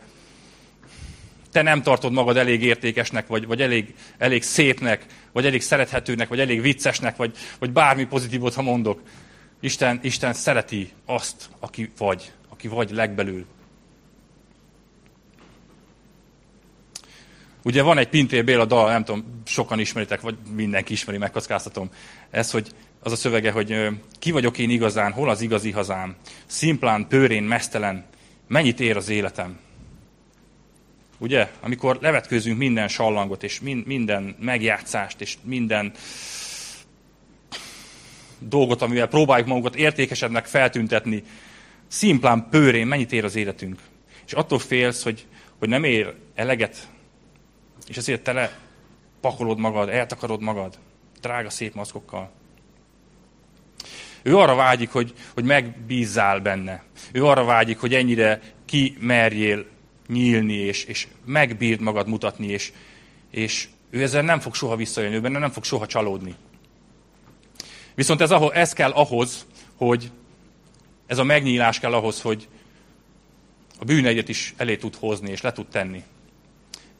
[1.52, 6.40] te nem tartod magad elég értékesnek, vagy, vagy elég, elég szépnek, vagy elég szerethetőnek, vagy
[6.40, 9.02] elég viccesnek, vagy, vagy bármi pozitívot, ha mondok.
[9.60, 13.46] Isten, Isten szereti azt, aki vagy, aki vagy legbelül.
[17.64, 21.90] Ugye van egy Pintér Béla dal, nem tudom, sokan ismeritek, vagy mindenki ismeri, megkockáztatom.
[22.30, 22.68] Ez, hogy
[23.00, 23.88] az a szövege, hogy
[24.20, 26.16] ki vagyok én igazán, hol az igazi hazám?
[26.46, 28.06] Szimplán, pőrén, mesztelen,
[28.48, 29.60] mennyit ér az életem?
[31.18, 31.52] Ugye?
[31.60, 35.94] Amikor levetkőzünk minden sallangot, és minden megjátszást, és minden
[38.40, 41.24] dolgot, amivel próbáljuk magunkat értékesebbnek feltüntetni,
[41.88, 43.80] szimplán pőrén mennyit ér az életünk.
[44.26, 45.26] És attól félsz, hogy,
[45.60, 46.90] hogy nem ér eleget,
[47.88, 48.60] és ezért tele
[49.22, 50.78] pakolod magad, eltakarod magad,
[51.22, 52.32] drága szép maszkokkal.
[54.24, 56.84] Ő arra vágyik, hogy, hogy megbízzál benne.
[57.12, 59.66] Ő arra vágyik, hogy ennyire kimerjél
[60.08, 62.72] nyílni, és, és megbírd magad mutatni, és,
[63.32, 66.36] és ő ezzel nem fog soha visszajönni, ő benne nem fog soha csalódni.
[67.96, 70.12] Viszont ez, ahol, ez kell ahhoz, hogy
[71.06, 72.48] ez a megnyílás kell ahhoz, hogy
[73.80, 76.04] a bűneidet is elé tud hozni, és le tud tenni.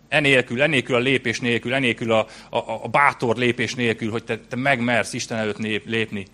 [0.08, 4.56] Enélkül, enélkül a lépés nélkül, enélkül a, a, a bátor lépés nélkül, hogy te, te
[4.56, 6.26] megmersz Isten előtt lépni,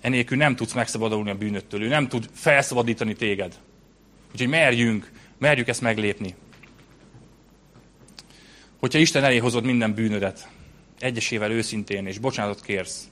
[0.00, 1.82] enélkül nem tudsz megszabadulni a bűnöttől.
[1.82, 3.54] Ő nem tud felszabadítani téged.
[4.32, 6.34] Úgyhogy merjünk, merjük ezt meglépni.
[8.78, 10.48] Hogyha Isten elé hozod minden bűnödet,
[10.98, 13.08] egyesével őszintén, és bocsánatot kérsz,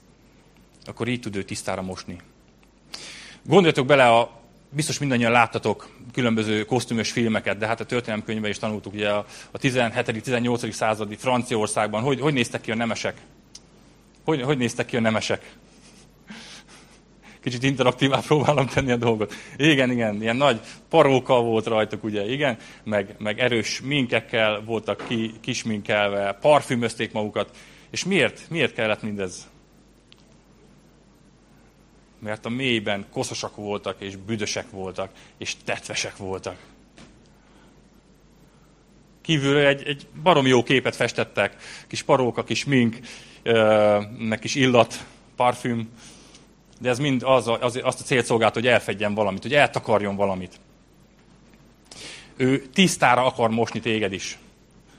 [0.87, 2.17] akkor így tud ő tisztára mosni.
[3.43, 8.93] Gondoljatok bele, a, biztos mindannyian láttatok különböző kosztümös filmeket, de hát a történelemkönyvben is tanultuk,
[8.93, 10.71] ugye a, a 17.-18.
[10.71, 13.17] századi Franciaországban, hogy, hogy néztek ki a nemesek?
[14.23, 15.55] Hogy, hogy néztek ki a nemesek?
[17.41, 19.33] Kicsit interaktívá próbálom tenni a dolgot.
[19.57, 25.33] Igen, igen, ilyen nagy paróka volt rajtuk, ugye, igen, meg, meg erős minkekkel voltak ki,
[25.41, 27.57] kisminkelve, parfümözték magukat.
[27.89, 28.49] És miért?
[28.49, 29.47] Miért kellett mindez?
[32.25, 36.57] Mert a mélyben koszosak voltak, és büdösek voltak, és tetvesek voltak.
[39.21, 41.55] Kívülről egy, egy barom jó képet festettek,
[41.87, 42.99] kis paróka, kis mink,
[44.17, 45.89] meg kis illat, parfüm,
[46.79, 50.59] de ez mind az, az, azt a célt szolgált, hogy elfedjen valamit, hogy eltakarjon valamit.
[52.35, 54.37] Ő tisztára akar mosni téged is.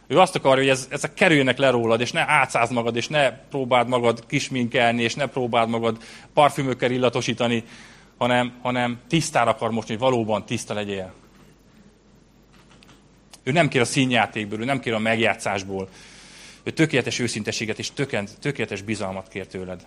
[0.07, 3.31] Ő azt akarja, hogy ez, ezek kerüljenek le rólad, és ne átszáz magad, és ne
[3.33, 6.03] próbáld magad kisminkelni, és ne próbáld magad
[6.35, 7.64] parfümökkel illatosítani,
[8.19, 11.12] hanem, hanem tisztára akar mosni, hogy valóban tiszta legyél.
[13.42, 15.88] Ő nem kér a színjátékból, ő nem kér a megjátszásból.
[16.62, 17.92] Ő tökéletes őszinteséget és
[18.40, 19.87] tökéletes bizalmat kér tőled.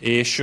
[0.00, 0.36] És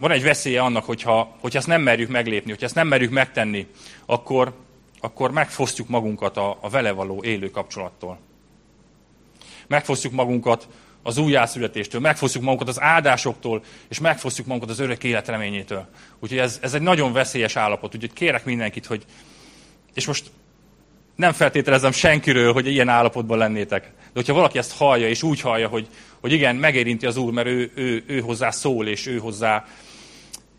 [0.00, 3.66] van egy veszélye annak, hogyha, hogyha ezt nem merjük meglépni, hogyha ezt nem merjük megtenni,
[4.06, 4.54] akkor,
[5.00, 8.18] akkor megfosztjuk magunkat a, a vele való élő kapcsolattól.
[9.66, 10.68] Megfosztjuk magunkat
[11.02, 15.86] az újjászületéstől, megfosztjuk magunkat az áldásoktól, és megfosztjuk magunkat az örök élet reményétől.
[16.18, 17.94] Úgyhogy ez, ez egy nagyon veszélyes állapot.
[17.94, 19.04] Úgyhogy kérek mindenkit, hogy...
[19.94, 20.30] És most
[21.16, 23.82] nem feltételezem senkiről, hogy ilyen állapotban lennétek.
[23.82, 25.88] De hogyha valaki ezt hallja, és úgy hallja, hogy,
[26.20, 29.64] hogy igen, megérinti az Úr, mert ő, ő, ő hozzá szól, és ő hozzá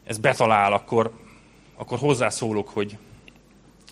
[0.04, 1.12] ez betalál, akkor,
[1.76, 2.98] akkor hozzászólok, hogy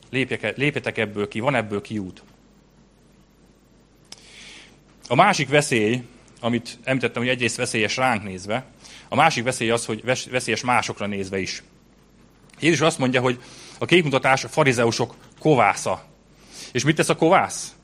[0.09, 2.23] lépjek, lépjetek ebből ki, van ebből kiút.
[5.07, 6.01] A másik veszély,
[6.39, 8.65] amit említettem, hogy egyrészt veszélyes ránk nézve,
[9.09, 11.63] a másik veszély az, hogy veszélyes másokra nézve is.
[12.59, 13.39] Jézus azt mondja, hogy
[13.79, 16.03] a képmutatás a farizeusok kovásza.
[16.71, 17.75] És mit tesz a kovász?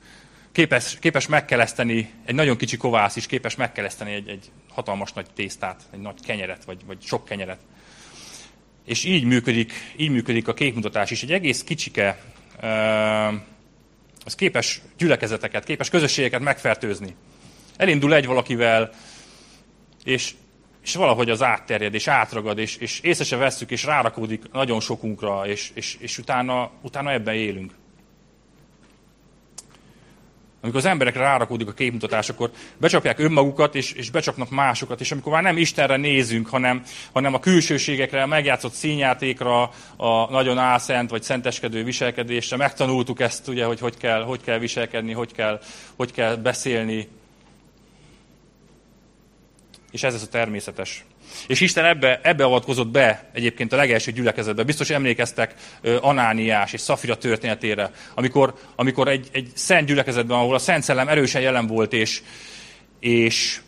[0.52, 5.82] Képes, képes megkeleszteni, egy nagyon kicsi kovász is képes megkeleszteni egy, egy hatalmas nagy tésztát,
[5.92, 7.58] egy nagy kenyeret, vagy, vagy sok kenyeret.
[8.86, 11.22] És így működik, így működik a képmutatás is.
[11.22, 12.18] Egy egész kicsike,
[14.24, 17.14] az képes gyülekezeteket, képes közösségeket megfertőzni.
[17.76, 18.90] Elindul egy valakivel,
[20.04, 20.34] és,
[20.82, 25.46] és valahogy az átterjed, és átragad, és, és észre se vesszük, és rárakódik nagyon sokunkra,
[25.46, 27.72] és, és, és utána, utána ebben élünk.
[30.66, 35.32] Amikor az emberekre rárakódik a képmutatás, akkor becsapják önmagukat, és, és becsapnak másokat, és amikor
[35.32, 39.62] már nem Istenre nézünk, hanem, hanem a külsőségekre, a megjátszott színjátékra,
[39.96, 45.12] a nagyon álszent vagy szenteskedő viselkedésre, megtanultuk ezt, ugye, hogy hogy kell, hogy kell viselkedni,
[45.12, 45.60] hogy kell,
[45.96, 47.08] hogy kell beszélni,
[49.90, 51.04] És ez az a természetes.
[51.46, 54.62] És Isten ebbe, ebbe avatkozott be egyébként a legelső gyülekezetbe.
[54.62, 55.54] Biztos emlékeztek
[56.00, 61.42] Anániás és Szafira történetére, amikor, amikor egy, egy szent gyülekezetben, ahol a Szent Szellem erősen
[61.42, 62.22] jelen volt, és,
[63.00, 63.60] és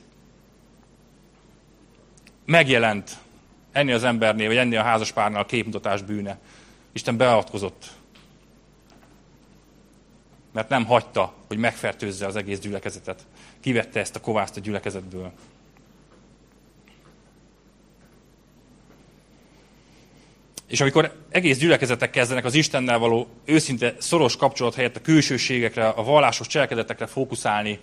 [2.45, 3.11] megjelent
[3.73, 6.39] ennél az embernél, vagy ennél a házaspárnál a képmutatás bűne.
[6.93, 7.87] Isten beavatkozott.
[10.53, 13.27] Mert nem hagyta, hogy megfertőzze az egész gyülekezetet.
[13.61, 15.33] Kivette ezt a kovászt a gyülekezetből.
[20.69, 26.03] És amikor egész gyülekezetek kezdenek az Istennel való őszinte szoros kapcsolat helyett a külsőségekre, a
[26.03, 27.79] vallásos cselekedetekre fókuszálni,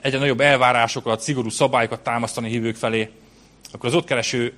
[0.00, 3.10] egyre nagyobb elvárásokat, szigorú szabályokat támasztani hívők felé,
[3.72, 4.52] akkor az ott kereső,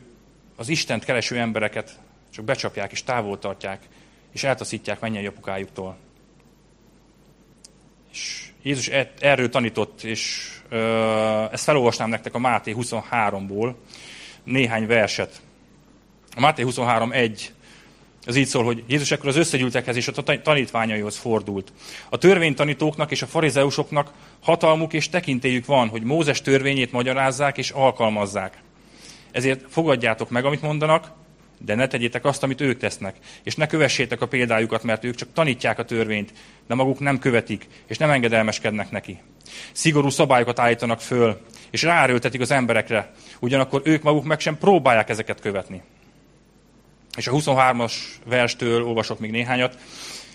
[0.57, 1.99] az Istent kereső embereket
[2.31, 3.83] csak becsapják és távol tartják,
[4.33, 5.97] és eltaszítják mennyei apukájuktól.
[8.13, 10.51] És Jézus e- erről tanított, és
[11.51, 13.75] ezt felolvasnám nektek a Máté 23-ból,
[14.45, 15.41] néhány verset.
[16.37, 17.41] A Máté 23.1
[18.27, 21.73] az így szól, hogy Jézus ekkor az összegyűltekhez és a tanítványaihoz fordult.
[22.09, 28.63] A törvénytanítóknak és a farizeusoknak hatalmuk és tekintélyük van, hogy Mózes törvényét magyarázzák és alkalmazzák.
[29.31, 31.11] Ezért fogadjátok meg, amit mondanak,
[31.59, 35.29] de ne tegyétek azt, amit ők tesznek, és ne kövessétek a példájukat, mert ők csak
[35.33, 36.33] tanítják a törvényt,
[36.67, 39.19] de maguk nem követik, és nem engedelmeskednek neki.
[39.73, 41.41] Szigorú szabályokat állítanak föl,
[41.71, 45.83] és ráerőltetik az emberekre, ugyanakkor ők maguk meg sem próbálják ezeket követni.
[47.17, 47.93] És a 23-as
[48.27, 49.79] verstől olvasok még néhányat.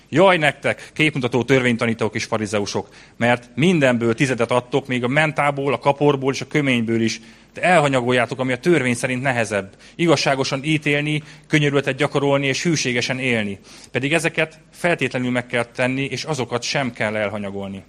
[0.10, 6.34] Jaj nektek, képmutató törvénytanítók és farizeusok, mert mindenből tizedet adtok, még a mentából, a kaporból
[6.34, 7.22] és a köményből is,
[7.54, 9.76] de elhanyagoljátok, ami a törvény szerint nehezebb.
[9.96, 13.60] Igazságosan ítélni, könyörületet gyakorolni és hűségesen élni.
[13.92, 17.84] Pedig ezeket feltétlenül meg kell tenni, és azokat sem kell elhanyagolni.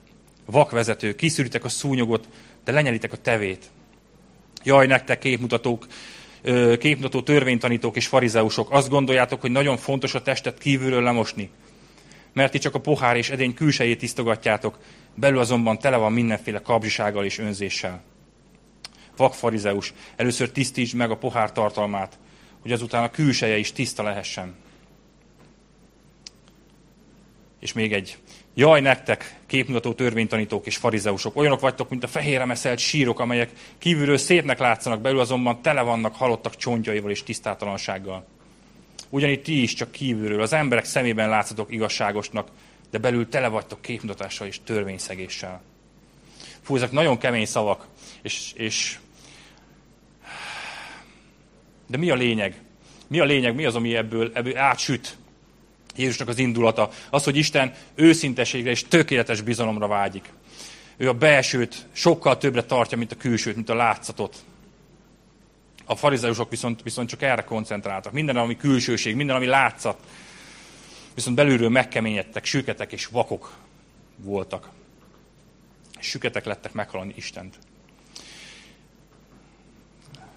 [0.46, 2.28] Vakvezető, kiszűritek a szúnyogot,
[2.64, 3.64] de lenyelitek a tevét.
[4.64, 5.86] Jaj nektek, képmutatók,
[6.78, 11.50] képmutató törvénytanítók és farizeusok, azt gondoljátok, hogy nagyon fontos a testet kívülről lemosni.
[12.32, 14.78] Mert ti csak a pohár és edény külsejét tisztogatjátok,
[15.14, 18.02] belül azonban tele van mindenféle kapzsisággal és önzéssel.
[19.16, 22.18] Vak farizeus, először tisztítsd meg a pohár tartalmát,
[22.60, 24.54] hogy azután a külseje is tiszta lehessen.
[27.60, 28.18] És még egy.
[28.58, 34.16] Jaj nektek, képmutató törvénytanítók és farizeusok, olyanok vagytok, mint a fehér emeszelt sírok, amelyek kívülről
[34.16, 38.26] szépnek látszanak, belül azonban tele vannak halottak csontjaival és tisztátalansággal.
[39.08, 42.48] Ugyanígy ti is csak kívülről, az emberek szemében látszatok igazságosnak,
[42.90, 45.62] de belül tele vagytok képmutatással és törvényszegéssel.
[46.62, 47.86] Fú, ezek nagyon kemény szavak,
[48.22, 48.98] és, és
[51.86, 52.62] de mi a lényeg?
[53.06, 53.54] Mi a lényeg?
[53.54, 55.17] Mi az, ami ebből, ebből átsüt?
[55.98, 56.90] Jézusnak az indulata.
[57.10, 60.32] Az, hogy Isten őszinteségre és tökéletes bizalomra vágyik.
[60.96, 64.36] Ő a belsőt sokkal többre tartja, mint a külsőt, mint a látszatot.
[65.84, 68.12] A farizeusok viszont, viszont csak erre koncentráltak.
[68.12, 69.98] Minden, ami külsőség, minden, ami látszat.
[71.14, 73.56] Viszont belülről megkeményedtek, süketek és vakok
[74.16, 74.68] voltak.
[75.98, 77.58] Süketek lettek meghalani Istent.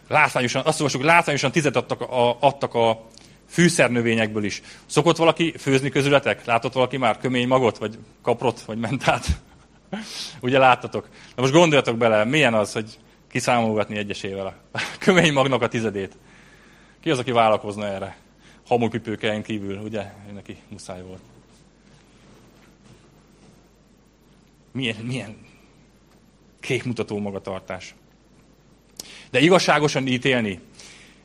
[0.07, 3.07] Látványosan, azt olvasjuk, látványosan tizet adtak a, adtak a
[3.51, 4.61] fűszernövényekből is.
[4.85, 6.45] Szokott valaki főzni közületek?
[6.45, 9.25] Látott valaki már kömény magot, vagy kaprot, vagy mentát?
[10.41, 11.09] Ugye láttatok?
[11.35, 12.99] Na most gondoljatok bele, milyen az, hogy
[13.31, 16.17] kiszámolgatni egyesével a kömény magnak a tizedét.
[17.01, 18.17] Ki az, aki vállalkozna erre?
[18.67, 20.11] Hamupipőkein kívül, ugye?
[20.33, 21.21] Neki muszáj volt.
[24.71, 25.37] Milyen, milyen
[26.59, 27.95] képmutató magatartás.
[29.29, 30.59] De igazságosan ítélni,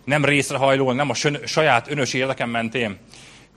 [0.06, 1.14] nem részrehajlóan, nem a
[1.44, 2.98] saját önös érdekem mentén,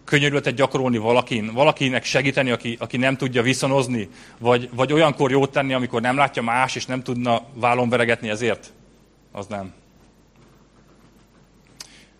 [0.04, 5.74] könyörületet gyakorolni valakin, valakinek segíteni, aki, aki nem tudja viszonozni, vagy, vagy olyankor jót tenni,
[5.74, 8.74] amikor nem látja más, és nem tudna vállon veregetni ezért,
[9.32, 9.74] az nem.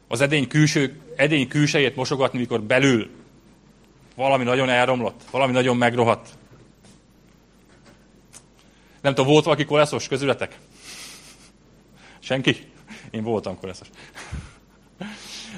[0.08, 3.10] Az edény, külső, edény külsejét mosogatni, mikor belül
[4.16, 6.30] valami nagyon elromlott, valami nagyon megrohadt.
[9.02, 10.58] Nem tudom, volt valaki koleszos közületek?
[12.20, 12.69] Senki?
[13.12, 13.88] Én voltam koleszos.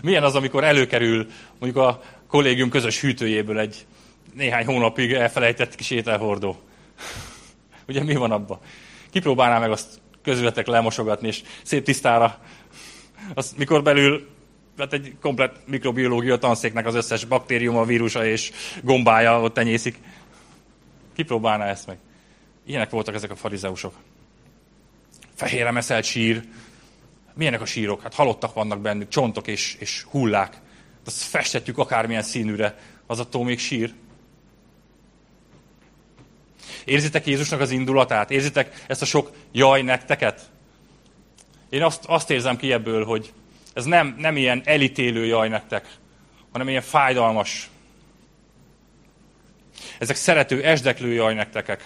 [0.02, 1.28] Milyen az, amikor előkerül
[1.60, 3.86] mondjuk a kollégium közös hűtőjéből egy
[4.34, 6.62] néhány hónapig elfelejtett kis ételhordó?
[7.88, 8.60] Ugye mi van abban?
[9.10, 12.39] Kipróbálná meg azt közületek lemosogatni, és szép tisztára,
[13.34, 14.28] az mikor belül
[14.78, 18.52] hát egy komplet mikrobiológia tanszéknek az összes baktériuma, vírusa és
[18.84, 19.97] gombája ott tenyészik.
[21.16, 21.97] Kipróbálná ezt meg?
[22.66, 23.93] Ilyenek voltak ezek a farizeusok.
[25.36, 26.43] Fehér meszelt sír,
[27.34, 28.02] Milyenek a sírok?
[28.02, 30.62] Hát halottak vannak bennük, csontok és, és hullák.
[31.06, 32.78] Azt festetjük akármilyen színűre,
[33.08, 33.94] az attól még sír.
[36.86, 38.32] Érzitek Jézusnak az indulatát?
[38.32, 40.50] Érzitek ezt a sok jaj nekteket?
[41.70, 43.34] Én azt, azt érzem ki ebből, hogy
[43.74, 45.88] ez nem, nem ilyen elítélő jaj nektek,
[46.52, 47.70] hanem ilyen fájdalmas.
[50.00, 51.86] Ezek szerető, esdeklő jaj nektekek.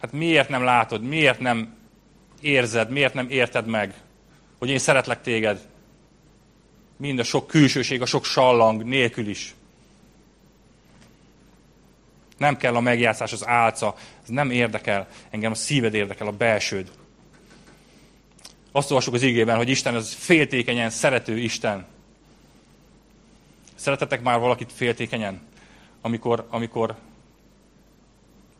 [0.00, 1.76] Hát miért nem látod, miért nem
[2.40, 3.94] érzed, miért nem érted meg,
[4.58, 5.68] hogy én szeretlek téged?
[6.96, 9.54] Mind a sok külsőség, a sok sallang nélkül is.
[12.36, 15.08] Nem kell a megjátszás, az álca, ez nem érdekel.
[15.30, 16.90] Engem a szíved érdekel, a belsőd.
[18.72, 21.86] Azt olvasjuk az igében, hogy Isten az féltékenyen szerető Isten.
[23.74, 25.40] Szeretetek már valakit féltékenyen?
[26.00, 26.96] Amikor, amikor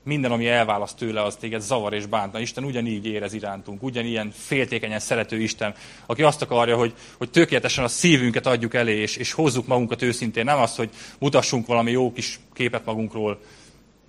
[0.09, 2.33] minden, ami elválaszt tőle, az téged zavar és bánt.
[2.33, 5.75] Na, Isten ugyanígy érez irántunk, ugyanilyen féltékenyen szerető Isten,
[6.07, 10.45] aki azt akarja, hogy, hogy tökéletesen a szívünket adjuk elé, és, és hozzuk magunkat őszintén.
[10.45, 13.41] Nem az, hogy mutassunk valami jó kis képet magunkról.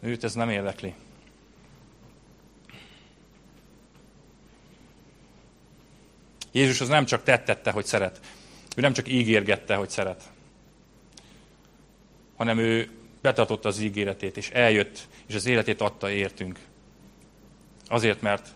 [0.02, 0.94] Őt ez nem érdekli.
[6.52, 8.20] Jézus az nem csak tettette, hogy szeret.
[8.76, 10.24] Ő nem csak ígérgette, hogy szeret.
[12.38, 12.90] Hanem ő
[13.22, 16.60] betartotta az ígéretét, és eljött, és az életét adta értünk.
[17.88, 18.48] Azért, mert,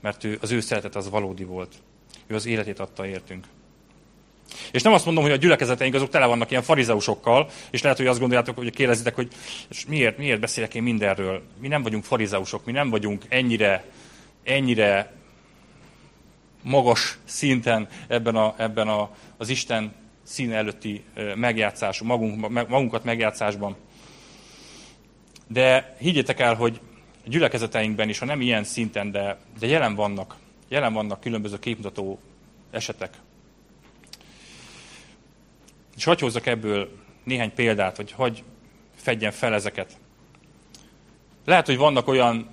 [0.00, 1.74] mert ő, az ő szeretet az valódi volt.
[2.26, 3.46] Ő az életét adta értünk.
[4.72, 8.06] És nem azt mondom, hogy a gyülekezeteink azok tele vannak ilyen farizeusokkal, és lehet, hogy
[8.06, 9.28] azt gondoljátok, hogy kérdezitek, hogy
[9.68, 11.42] és miért, miért beszélek én mindenről.
[11.60, 13.84] Mi nem vagyunk farizeusok, mi nem vagyunk ennyire,
[14.42, 15.12] ennyire
[16.62, 21.04] magas szinten ebben, a, ebben a, az Isten színe előtti
[21.34, 23.76] megjátszás, magunk, magunkat megjátszásban.
[25.52, 26.80] De higgyétek el, hogy
[27.24, 30.36] a gyülekezeteinkben is, ha nem ilyen szinten, de, de jelen vannak,
[30.68, 32.20] jelen vannak különböző képmutató
[32.70, 33.14] esetek.
[35.96, 36.90] És hagyj hozzak ebből
[37.24, 38.42] néhány példát, vagy hagyj
[38.94, 39.96] fedjen fel ezeket.
[41.44, 42.50] Lehet, hogy vannak olyan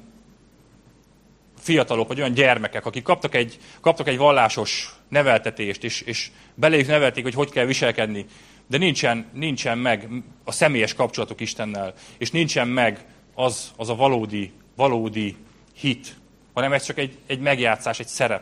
[1.58, 7.24] fiatalok, vagy olyan gyermekek, akik kaptak egy, kaptak egy vallásos neveltetést, és, és beléjük nevelték,
[7.24, 8.26] hogy hogy kell viselkedni,
[8.70, 10.08] de nincsen, nincsen meg
[10.44, 15.36] a személyes kapcsolatok Istennel, és nincsen meg az, az a valódi, valódi
[15.76, 16.16] hit,
[16.54, 18.42] hanem ez csak egy, egy megjátszás, egy szerep,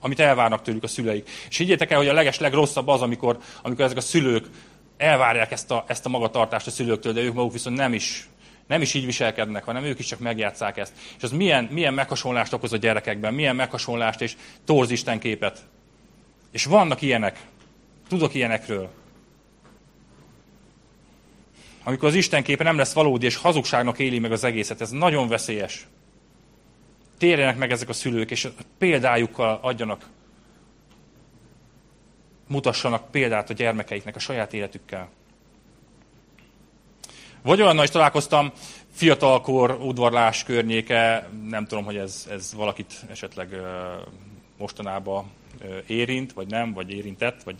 [0.00, 1.30] amit elvárnak tőlük a szüleik.
[1.48, 4.46] És higgyétek el, hogy a leges legrosszabb az, amikor, amikor ezek a szülők
[4.96, 8.28] elvárják ezt a, ezt a magatartást a szülőktől, de ők maguk viszont nem is,
[8.66, 10.92] nem is így viselkednek, hanem ők is csak megjátszák ezt.
[11.16, 15.58] És az milyen, milyen meghasonlást okoz a gyerekekben, milyen meghasonlást és torz Isten képet.
[16.50, 17.38] És vannak ilyenek.
[18.08, 18.90] Tudok ilyenekről.
[21.84, 25.28] Amikor az Isten képe nem lesz valódi, és hazugságnak éli meg az egészet, ez nagyon
[25.28, 25.86] veszélyes.
[27.18, 30.06] Térjenek meg ezek a szülők, és példájukkal adjanak,
[32.48, 35.08] mutassanak példát a gyermekeiknek a saját életükkel.
[37.42, 38.52] Vagy olyannal is találkoztam,
[38.92, 43.60] fiatalkor, udvarlás környéke, nem tudom, hogy ez, ez valakit esetleg
[44.58, 45.30] mostanában
[45.86, 47.56] érint, vagy nem, vagy érintett, vagy,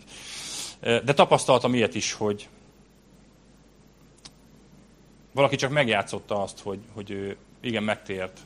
[0.79, 2.47] de tapasztaltam ilyet is, hogy
[5.35, 8.39] valaki csak megjátszotta azt, hogy, hogy ő igen megtért,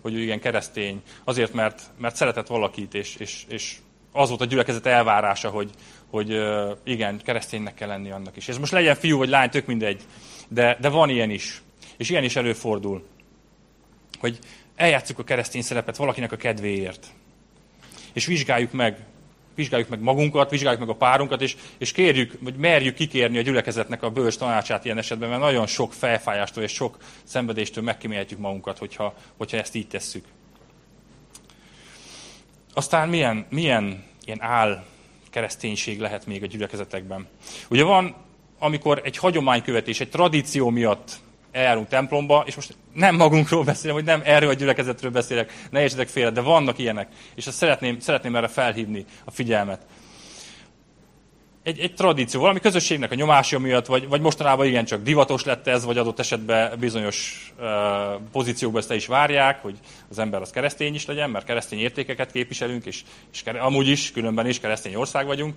[0.00, 3.76] hogy ő igen keresztény, azért, mert, mert szeretett valakit, és, és, és
[4.12, 5.70] az volt a gyülekezet elvárása, hogy,
[6.10, 6.40] hogy
[6.84, 8.48] igen, kereszténynek kell lenni annak is.
[8.48, 10.02] Ez most legyen fiú vagy lány, tök mindegy
[10.48, 11.62] de, de van ilyen is.
[11.96, 13.06] És ilyen is előfordul,
[14.18, 14.38] hogy
[14.76, 17.06] eljátszuk a keresztény szerepet valakinek a kedvéért.
[18.12, 19.04] És vizsgáljuk meg,
[19.56, 24.02] vizsgáljuk meg magunkat, vizsgáljuk meg a párunkat, és, és kérjük, vagy merjük kikérni a gyülekezetnek
[24.02, 29.14] a bölcs tanácsát ilyen esetben, mert nagyon sok felfájástól és sok szenvedéstől megkímélhetjük magunkat, hogyha,
[29.36, 30.24] hogyha ezt így tesszük.
[32.74, 34.84] Aztán milyen, milyen ilyen áll
[35.30, 37.26] kereszténység lehet még a gyülekezetekben.
[37.68, 38.24] Ugye van
[38.58, 41.18] amikor egy hagyománykövetés, egy tradíció miatt
[41.56, 46.08] eljárunk templomba, és most nem magunkról beszélek, hogy nem erről a gyülekezetről beszélek, ne értsetek
[46.08, 49.86] félre, de vannak ilyenek, és azt szeretném, szeretném erre felhívni a figyelmet.
[51.62, 55.66] Egy, egy tradíció, valami közösségnek a nyomása miatt, vagy, vagy mostanában igen csak divatos lett
[55.66, 57.66] ez, vagy adott esetben bizonyos uh,
[58.32, 59.78] pozíciókban ezt is várják, hogy
[60.10, 63.02] az ember az keresztény is legyen, mert keresztény értékeket képviselünk, és,
[63.32, 65.54] és amúgy is, különben is keresztény ország vagyunk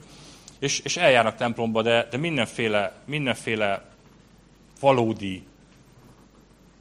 [0.59, 3.83] és, és eljárnak templomba, de, de mindenféle, mindenféle
[4.79, 5.43] valódi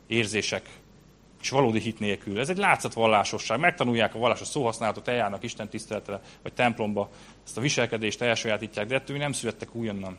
[0.08, 0.68] érzések
[1.40, 2.40] és valódi hit nélkül.
[2.40, 3.58] Ez egy látszatvallásosság.
[3.58, 7.10] Megtanulják a vallásos szóhasználatot, eljárnak Isten tiszteletre, vagy templomba,
[7.44, 10.18] ezt a viselkedést elsajátítják, de ettől nem születtek újonnan.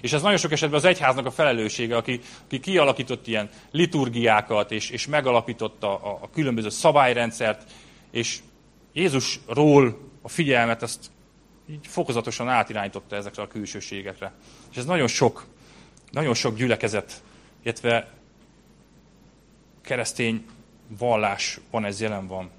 [0.00, 4.90] És ez nagyon sok esetben az egyháznak a felelőssége, aki, aki kialakított ilyen liturgiákat, és,
[4.90, 7.70] és megalapította a, a különböző szabályrendszert,
[8.10, 8.38] és
[8.92, 11.10] Jézusról a figyelmet azt
[11.70, 14.32] így fokozatosan átirányította ezekre a külsőségekre.
[14.70, 15.46] És ez nagyon sok,
[16.10, 17.22] nagyon sok gyülekezet,
[17.62, 18.17] illetve
[19.88, 20.46] keresztény
[20.98, 22.50] vallás van, ez jelen van.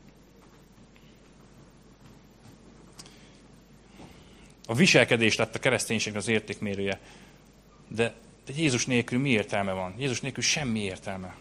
[4.66, 7.00] A viselkedés lett a kereszténység az értékmérője.
[7.88, 8.14] De,
[8.46, 9.96] de Jézus nélkül mi értelme van?
[9.98, 11.36] Jézus nélkül semmi értelme.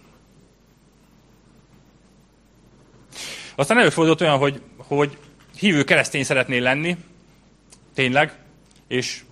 [3.54, 5.18] Aztán előfordult olyan, hogy, hogy
[5.58, 6.96] hívő keresztény szeretnél lenni,
[7.94, 8.38] tényleg,
[8.86, 9.24] és,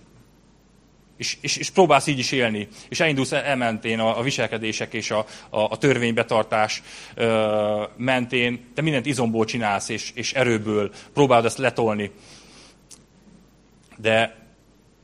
[1.17, 2.67] és, és, és próbálsz így is élni.
[2.89, 6.81] És elindulsz elmentén a, a viselkedések és a, a, a törvénybetartás
[7.15, 12.11] ö, mentén, te mindent izomból csinálsz, és, és erőből próbálod ezt letolni.
[13.97, 14.35] De,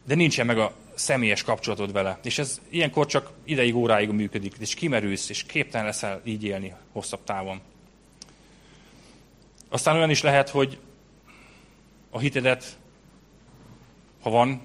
[0.05, 2.19] de nincsen meg a személyes kapcsolatod vele.
[2.23, 7.23] És ez ilyenkor csak ideig, óráig működik, és kimerülsz, és képtelen leszel így élni hosszabb
[7.23, 7.61] távon.
[9.69, 10.77] Aztán olyan is lehet, hogy
[12.09, 12.77] a hitedet,
[14.21, 14.61] ha van,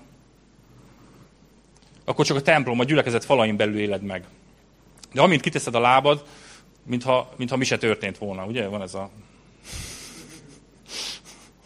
[2.09, 4.25] akkor csak a templom, a gyülekezet falain belül éled meg.
[5.13, 6.25] De amint kiteszed a lábad,
[6.83, 8.45] mintha, mintha mi se történt volna.
[8.45, 8.67] Ugye?
[8.67, 9.11] Van ez a...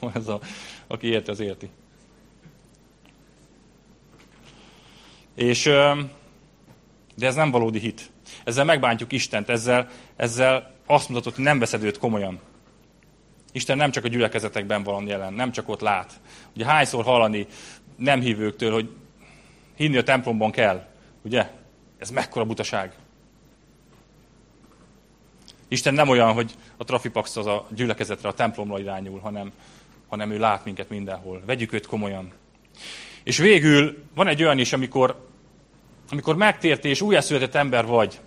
[0.00, 0.40] Van ez a...
[0.86, 1.70] Aki érti, az érti.
[5.34, 5.62] És,
[7.14, 8.10] de ez nem valódi hit.
[8.44, 12.40] Ezzel megbántjuk Istent, ezzel, ezzel azt mutatod, hogy nem veszed őt komolyan.
[13.52, 16.20] Isten nem csak a gyülekezetekben van jelen, nem csak ott lát.
[16.54, 17.46] Ugye hányszor hallani
[17.96, 18.90] nem hívőktől, hogy
[19.82, 20.86] hinni a templomban kell.
[21.22, 21.50] Ugye?
[21.98, 22.92] Ez mekkora butaság.
[25.68, 29.52] Isten nem olyan, hogy a trafipax az a gyülekezetre, a templomra irányul, hanem,
[30.08, 31.42] hanem ő lát minket mindenhol.
[31.46, 32.32] Vegyük őt komolyan.
[33.22, 35.28] És végül van egy olyan is, amikor,
[36.10, 38.20] amikor megtértél és újjászületett ember vagy,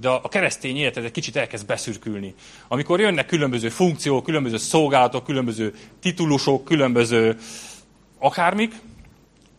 [0.00, 2.34] de a keresztény életed egy kicsit elkezd beszürkülni.
[2.68, 7.38] Amikor jönnek különböző funkciók, különböző szolgálatok, különböző titulusok, különböző
[8.18, 8.74] akármik,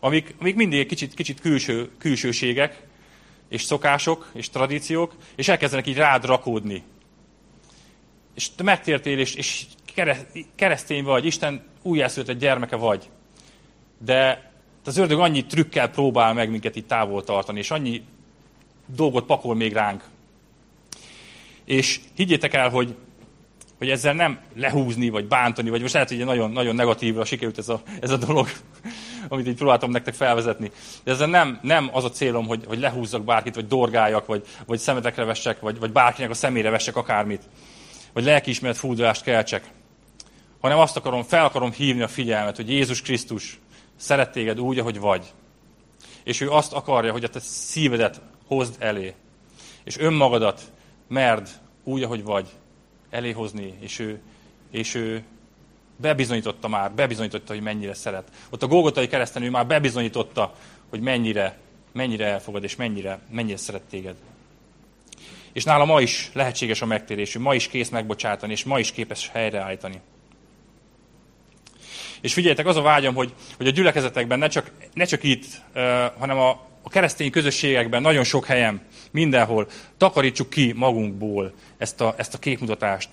[0.06, 2.84] amik, amik mindig egy kicsit, kicsit külső, külsőségek,
[3.50, 6.84] és szokások, és tradíciók, és elkezdenek így rád rakódni.
[8.36, 9.66] És te megtértél, és, és
[10.56, 13.10] keresztény vagy, Isten újjászületett gyermeke vagy.
[13.98, 14.52] De
[14.86, 18.02] az ördög annyi trükkel próbál meg minket itt távol tartani, és annyi
[18.86, 20.04] dolgot pakol még ránk.
[21.64, 22.96] És higgyétek el, hogy,
[23.78, 27.70] hogy ezzel nem lehúzni, vagy bántani, vagy most lehet, hogy nagyon, nagyon negatívra sikerült ez
[27.70, 28.48] a, ez a dolog,
[29.28, 30.72] amit így próbáltam nektek felvezetni.
[31.04, 34.80] De ezzel nem, nem az a célom, hogy, hogy lehúzzak bárkit, vagy dorgáljak, vagy, vagy
[34.80, 37.44] szemetekre vessek, vagy, vagy bárkinek a szemére vessek akármit,
[38.14, 39.72] vagy lelkiismeret fúdulást keltsek,
[40.62, 43.60] hanem azt akarom, fel akarom hívni a figyelmet, hogy Jézus Krisztus
[43.96, 45.34] szeret téged úgy, ahogy vagy.
[46.24, 49.14] És ő azt akarja, hogy a te szívedet hozd elé.
[49.84, 50.62] És önmagadat
[51.08, 51.50] merd
[51.84, 52.48] úgy, ahogy vagy,
[53.10, 54.22] eléhozni, és ő,
[54.72, 55.24] és ő
[55.98, 58.32] bebizonyította már, bebizonyította, hogy mennyire szeret.
[58.50, 60.56] Ott a Golgotai kereszten ő már bebizonyította,
[60.90, 61.58] hogy mennyire,
[61.92, 64.16] mennyire elfogad, és mennyire, mennyire szeret téged.
[65.54, 68.92] És nála ma is lehetséges a megtérés, ő ma is kész megbocsátani, és ma is
[68.92, 70.02] képes helyreállítani.
[72.22, 75.82] És figyeljetek, az a vágyam, hogy, hogy a gyülekezetekben ne csak, ne csak itt, uh,
[76.18, 76.50] hanem a,
[76.82, 78.82] a keresztény közösségekben, nagyon sok helyen,
[79.12, 79.68] mindenhol
[79.98, 83.10] takarítsuk ki magunkból ezt a, ezt a képmutatást,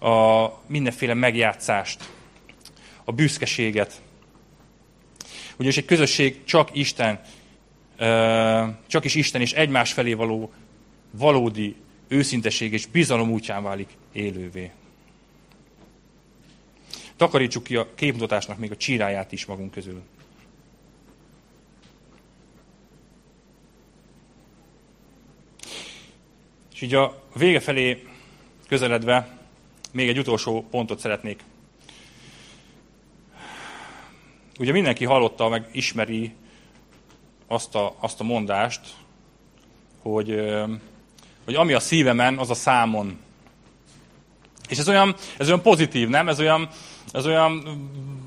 [0.00, 2.10] a mindenféle megjátszást,
[3.04, 4.02] a büszkeséget.
[5.56, 7.20] Ugyanis egy közösség csak Isten,
[8.86, 10.52] csak is Isten és egymás felé való
[11.10, 11.76] valódi
[12.08, 14.70] őszinteség és bizalom útján válik élővé.
[17.16, 20.02] Takarítsuk ki a képmutatásnak még a csíráját is magunk közül.
[26.72, 28.06] És így a vége felé
[28.68, 29.39] közeledve
[29.92, 31.40] még egy utolsó pontot szeretnék.
[34.58, 36.34] Ugye mindenki hallotta, meg ismeri
[37.46, 38.80] azt a, azt a mondást,
[40.02, 40.40] hogy,
[41.44, 43.18] hogy ami a szívemen, az a számon.
[44.68, 46.28] És ez olyan, ez olyan pozitív, nem?
[46.28, 46.68] Ez olyan,
[47.12, 47.62] ez olyan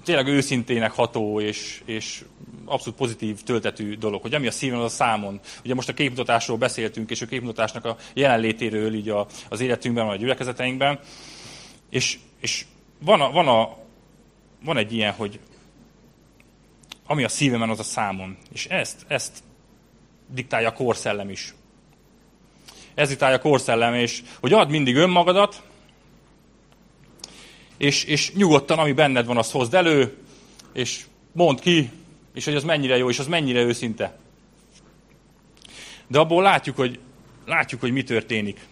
[0.04, 2.24] tényleg őszintének ható és, és
[2.66, 5.40] abszolút pozitív töltetű dolog, hogy ami a szíven, az a számon.
[5.64, 10.16] Ugye most a képmutatásról beszéltünk, és a képmutatásnak a jelenlétéről így a, az életünkben, vagy
[10.16, 11.00] a gyülekezeteinkben.
[11.94, 12.66] És, és
[13.00, 13.78] van, a, van, a,
[14.64, 15.40] van egy ilyen, hogy
[17.06, 18.38] ami a szívemen, az a számon.
[18.54, 19.44] És ezt, ezt
[20.28, 21.54] diktálja a korszellem is.
[22.94, 25.64] Ez diktálja a korszellem, és hogy add mindig önmagadat,
[27.78, 30.18] és, és nyugodtan, ami benned van, azt hozd elő,
[30.74, 31.92] és mondd ki,
[32.34, 34.18] és hogy az mennyire jó, és az mennyire őszinte.
[36.08, 37.00] De abból látjuk, hogy,
[37.46, 38.72] látjuk, hogy mi történik.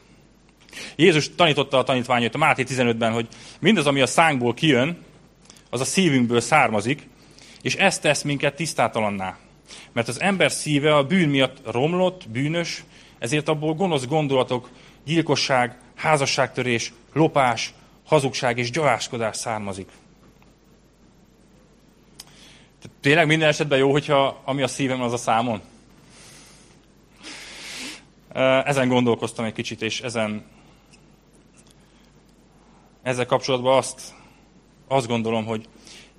[0.95, 3.27] Jézus tanította a tanítványait a Máté 15-ben, hogy
[3.59, 4.97] mindaz, ami a szánkból kijön,
[5.69, 7.07] az a szívünkből származik,
[7.61, 9.37] és ez tesz minket tisztátalanná.
[9.91, 12.83] Mert az ember szíve a bűn miatt romlott, bűnös,
[13.19, 14.69] ezért abból gonosz gondolatok,
[15.05, 17.73] gyilkosság, házasságtörés, lopás,
[18.05, 19.89] hazugság és gyaláskodás származik.
[23.01, 25.61] Tényleg minden esetben jó, hogyha ami a szívem, az a számon?
[28.65, 30.45] Ezen gondolkoztam egy kicsit, és ezen
[33.03, 34.13] ezzel kapcsolatban azt,
[34.87, 35.65] azt gondolom, hogy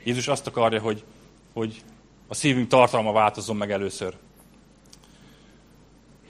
[0.05, 1.05] Jézus azt akarja, hogy,
[1.53, 1.83] hogy
[2.29, 4.15] a szívünk tartalma változzon meg először.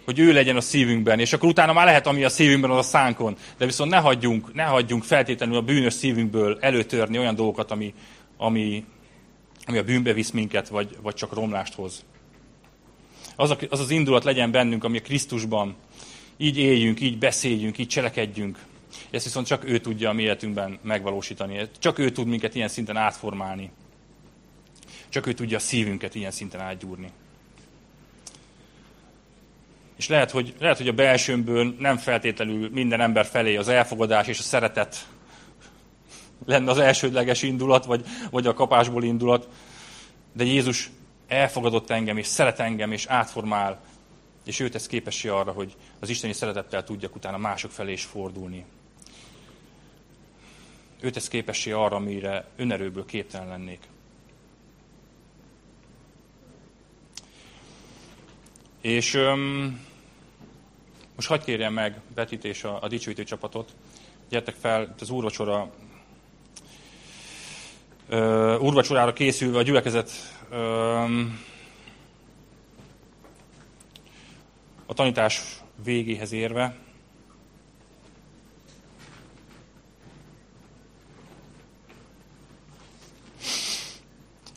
[0.05, 2.83] Hogy ő legyen a szívünkben, és akkor utána már lehet, ami a szívünkben, az a
[2.83, 3.37] szánkon.
[3.57, 7.95] De viszont ne hagyjunk, ne hagyjunk feltétlenül a bűnös szívünkből előtörni olyan dolgokat, ami,
[8.37, 8.85] ami,
[9.67, 12.05] ami a bűnbe visz minket, vagy, vagy csak romlást hoz.
[13.37, 15.75] Az, a, az az indulat legyen bennünk, ami a Krisztusban.
[16.37, 18.59] Így éljünk, így beszéljünk, így cselekedjünk.
[19.13, 21.69] Ezt viszont csak ő tudja a mi életünkben megvalósítani.
[21.79, 23.71] Csak ő tud minket ilyen szinten átformálni.
[25.09, 27.11] Csak ő tudja a szívünket ilyen szinten átgyúrni.
[29.97, 34.39] És lehet hogy, lehet, hogy a belsőmből nem feltétlenül minden ember felé az elfogadás és
[34.39, 35.07] a szeretet
[36.47, 39.49] lenne az elsődleges indulat, vagy, vagy a kapásból indulat,
[40.33, 40.91] de Jézus
[41.29, 43.81] elfogadott engem, és szeret engem, és átformál,
[44.45, 48.65] és ő tesz képessé arra, hogy az isteni szeretettel tudjak utána mások felé is fordulni.
[51.03, 53.81] Ő tesz képessé arra, amire önerőből képtelen lennék.
[58.81, 59.81] És öm,
[61.17, 63.75] most hagyd kérjem meg Betit és a, a dicsőítő csapatot,
[64.29, 65.71] gyertek fel, az úrvacsora,
[68.09, 70.11] ö, úrvacsorára készülve a gyülekezet
[70.51, 71.41] öm,
[74.87, 75.43] a tanítás
[75.85, 76.77] végéhez érve.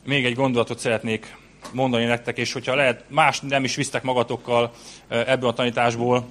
[0.06, 1.36] Még egy gondolatot szeretnék
[1.74, 4.74] mondani nektek, és hogyha lehet, más nem is visztek magatokkal
[5.08, 6.28] ebből a tanításból,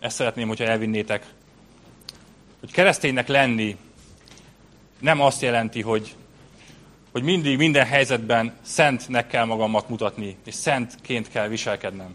[0.00, 1.26] ezt szeretném, hogyha elvinnétek.
[2.60, 3.76] Hogy kereszténynek lenni
[5.00, 6.14] nem azt jelenti, hogy,
[7.12, 12.14] hogy mindig, minden helyzetben szentnek kell magamat mutatni, és szentként kell viselkednem.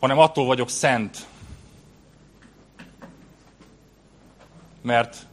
[0.00, 1.26] Hanem attól vagyok szent,
[4.82, 5.26] mert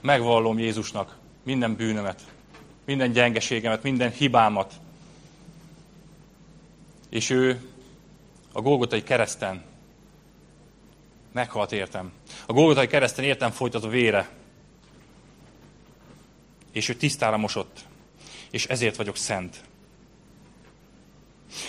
[0.00, 2.20] megvallom Jézusnak minden bűnömet,
[2.84, 4.74] minden gyengeségemet, minden hibámat.
[7.08, 7.68] És ő
[8.52, 9.62] a Golgotai kereszten
[11.32, 12.12] meghalt értem.
[12.46, 14.28] A Golgotai kereszten értem folytat a vére.
[16.72, 17.80] És ő tisztára mosott.
[18.50, 19.60] És ezért vagyok szent.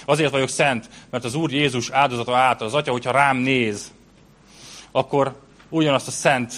[0.06, 3.92] Azért vagyok szent, mert az Úr Jézus áldozata által, az Atya, hogyha rám néz,
[4.92, 6.54] akkor ugyanazt a szent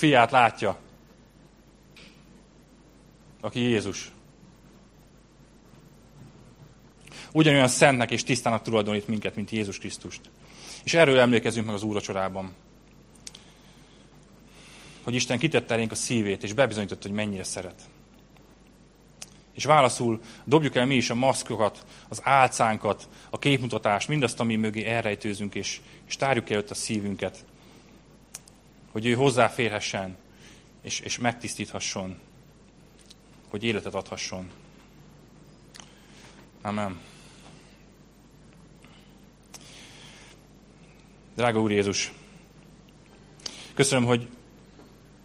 [0.00, 0.78] fiát látja,
[3.40, 4.12] aki Jézus.
[7.32, 10.20] Ugyanolyan szentnek és tisztának tulajdonít minket, mint Jézus Krisztust.
[10.84, 12.54] És erről emlékezünk meg az úracsorában.
[15.02, 17.82] Hogy Isten kitette elénk a szívét, és bebizonyította, hogy mennyire szeret.
[19.54, 24.84] És válaszul dobjuk el mi is a maszkokat, az álcánkat, a képmutatást, mindazt, ami mögé
[24.84, 27.44] elrejtőzünk, és, és tárjuk előtt a szívünket,
[28.92, 30.16] hogy ő hozzáférhessen,
[30.82, 32.18] és, és megtisztíthasson,
[33.48, 34.50] hogy életet adhasson.
[36.62, 37.00] Amen.
[41.34, 42.12] Drága Úr Jézus,
[43.74, 44.28] köszönöm, hogy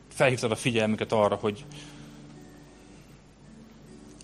[0.07, 1.65] felhívtad a figyelmüket arra, hogy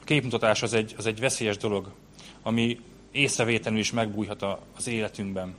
[0.02, 1.94] a képmutatás az egy, az egy veszélyes dolog,
[2.42, 2.80] ami
[3.12, 5.56] észrevétlenül is megbújhat az életünkben.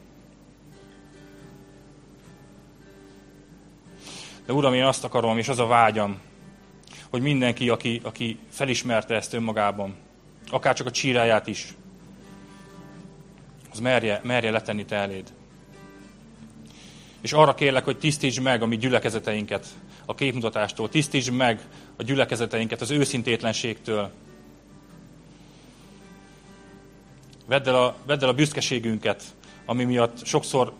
[4.46, 6.20] De Uram, én azt akarom, és az a vágyam,
[7.10, 9.94] hogy mindenki, aki, aki felismerte ezt önmagában,
[10.50, 11.74] akár csak a csíráját is,
[13.72, 15.32] az merje, merje letenni te eléd.
[17.20, 19.66] És arra kérlek, hogy tisztítsd meg a mi gyülekezeteinket
[20.06, 21.60] a képmutatástól, tisztítsd meg
[21.96, 24.10] a gyülekezeteinket az őszintétlenségtől.
[27.46, 29.22] Vedd el a, vedd el a büszkeségünket,
[29.66, 30.72] ami miatt sokszor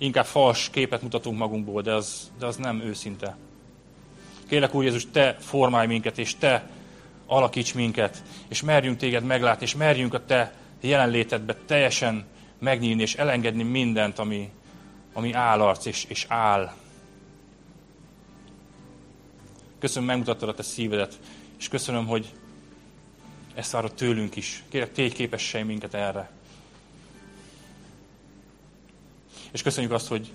[0.00, 3.36] inkább fals képet mutatunk magunkból, de az, de az nem őszinte.
[4.48, 6.70] Kérlek, Úr Jézus, Te formálj minket, és Te
[7.26, 12.24] alakíts minket, és merjünk Téged meglátni, és merjünk a Te jelenlétedbe teljesen
[12.58, 14.50] megnyílni, és elengedni mindent, ami,
[15.12, 16.72] ami állarc és, és áll.
[19.78, 21.18] Köszönöm, megmutattad a Te szívedet,
[21.58, 22.32] és köszönöm, hogy
[23.54, 24.64] ezt várod tőlünk is.
[24.68, 26.30] Kérek, tégy képesség minket erre.
[29.52, 30.30] És köszönjük azt, hogy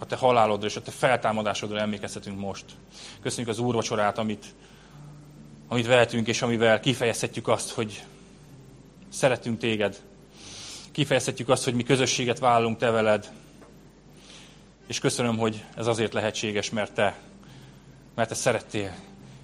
[0.00, 2.64] a te halálodra és a te feltámadásodra emlékezhetünk most.
[3.22, 4.46] Köszönjük az úrvacsorát, amit,
[5.68, 8.04] amit vehetünk, és amivel kifejezhetjük azt, hogy
[9.08, 10.00] szeretünk téged.
[10.92, 13.32] Kifejezhetjük azt, hogy mi közösséget vállalunk te veled.
[14.86, 17.18] És köszönöm, hogy ez azért lehetséges, mert te,
[18.14, 18.94] mert te szerettél,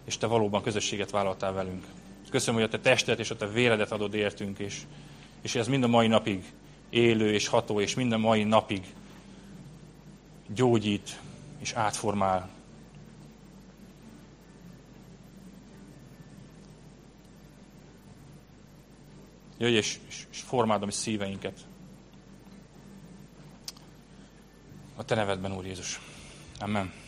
[0.04, 1.84] és te valóban közösséget vállaltál velünk.
[2.30, 4.80] Köszönöm, hogy a te testet és a te véredet adod értünk, és,
[5.42, 6.44] és ez mind a mai napig
[6.90, 8.94] élő és ható, és minden mai napig
[10.46, 11.20] gyógyít
[11.58, 12.48] és átformál.
[19.58, 21.66] Jöjj és, és, formáld a mi szíveinket.
[24.96, 26.00] A Te nevedben, Úr Jézus.
[26.58, 26.99] Amen.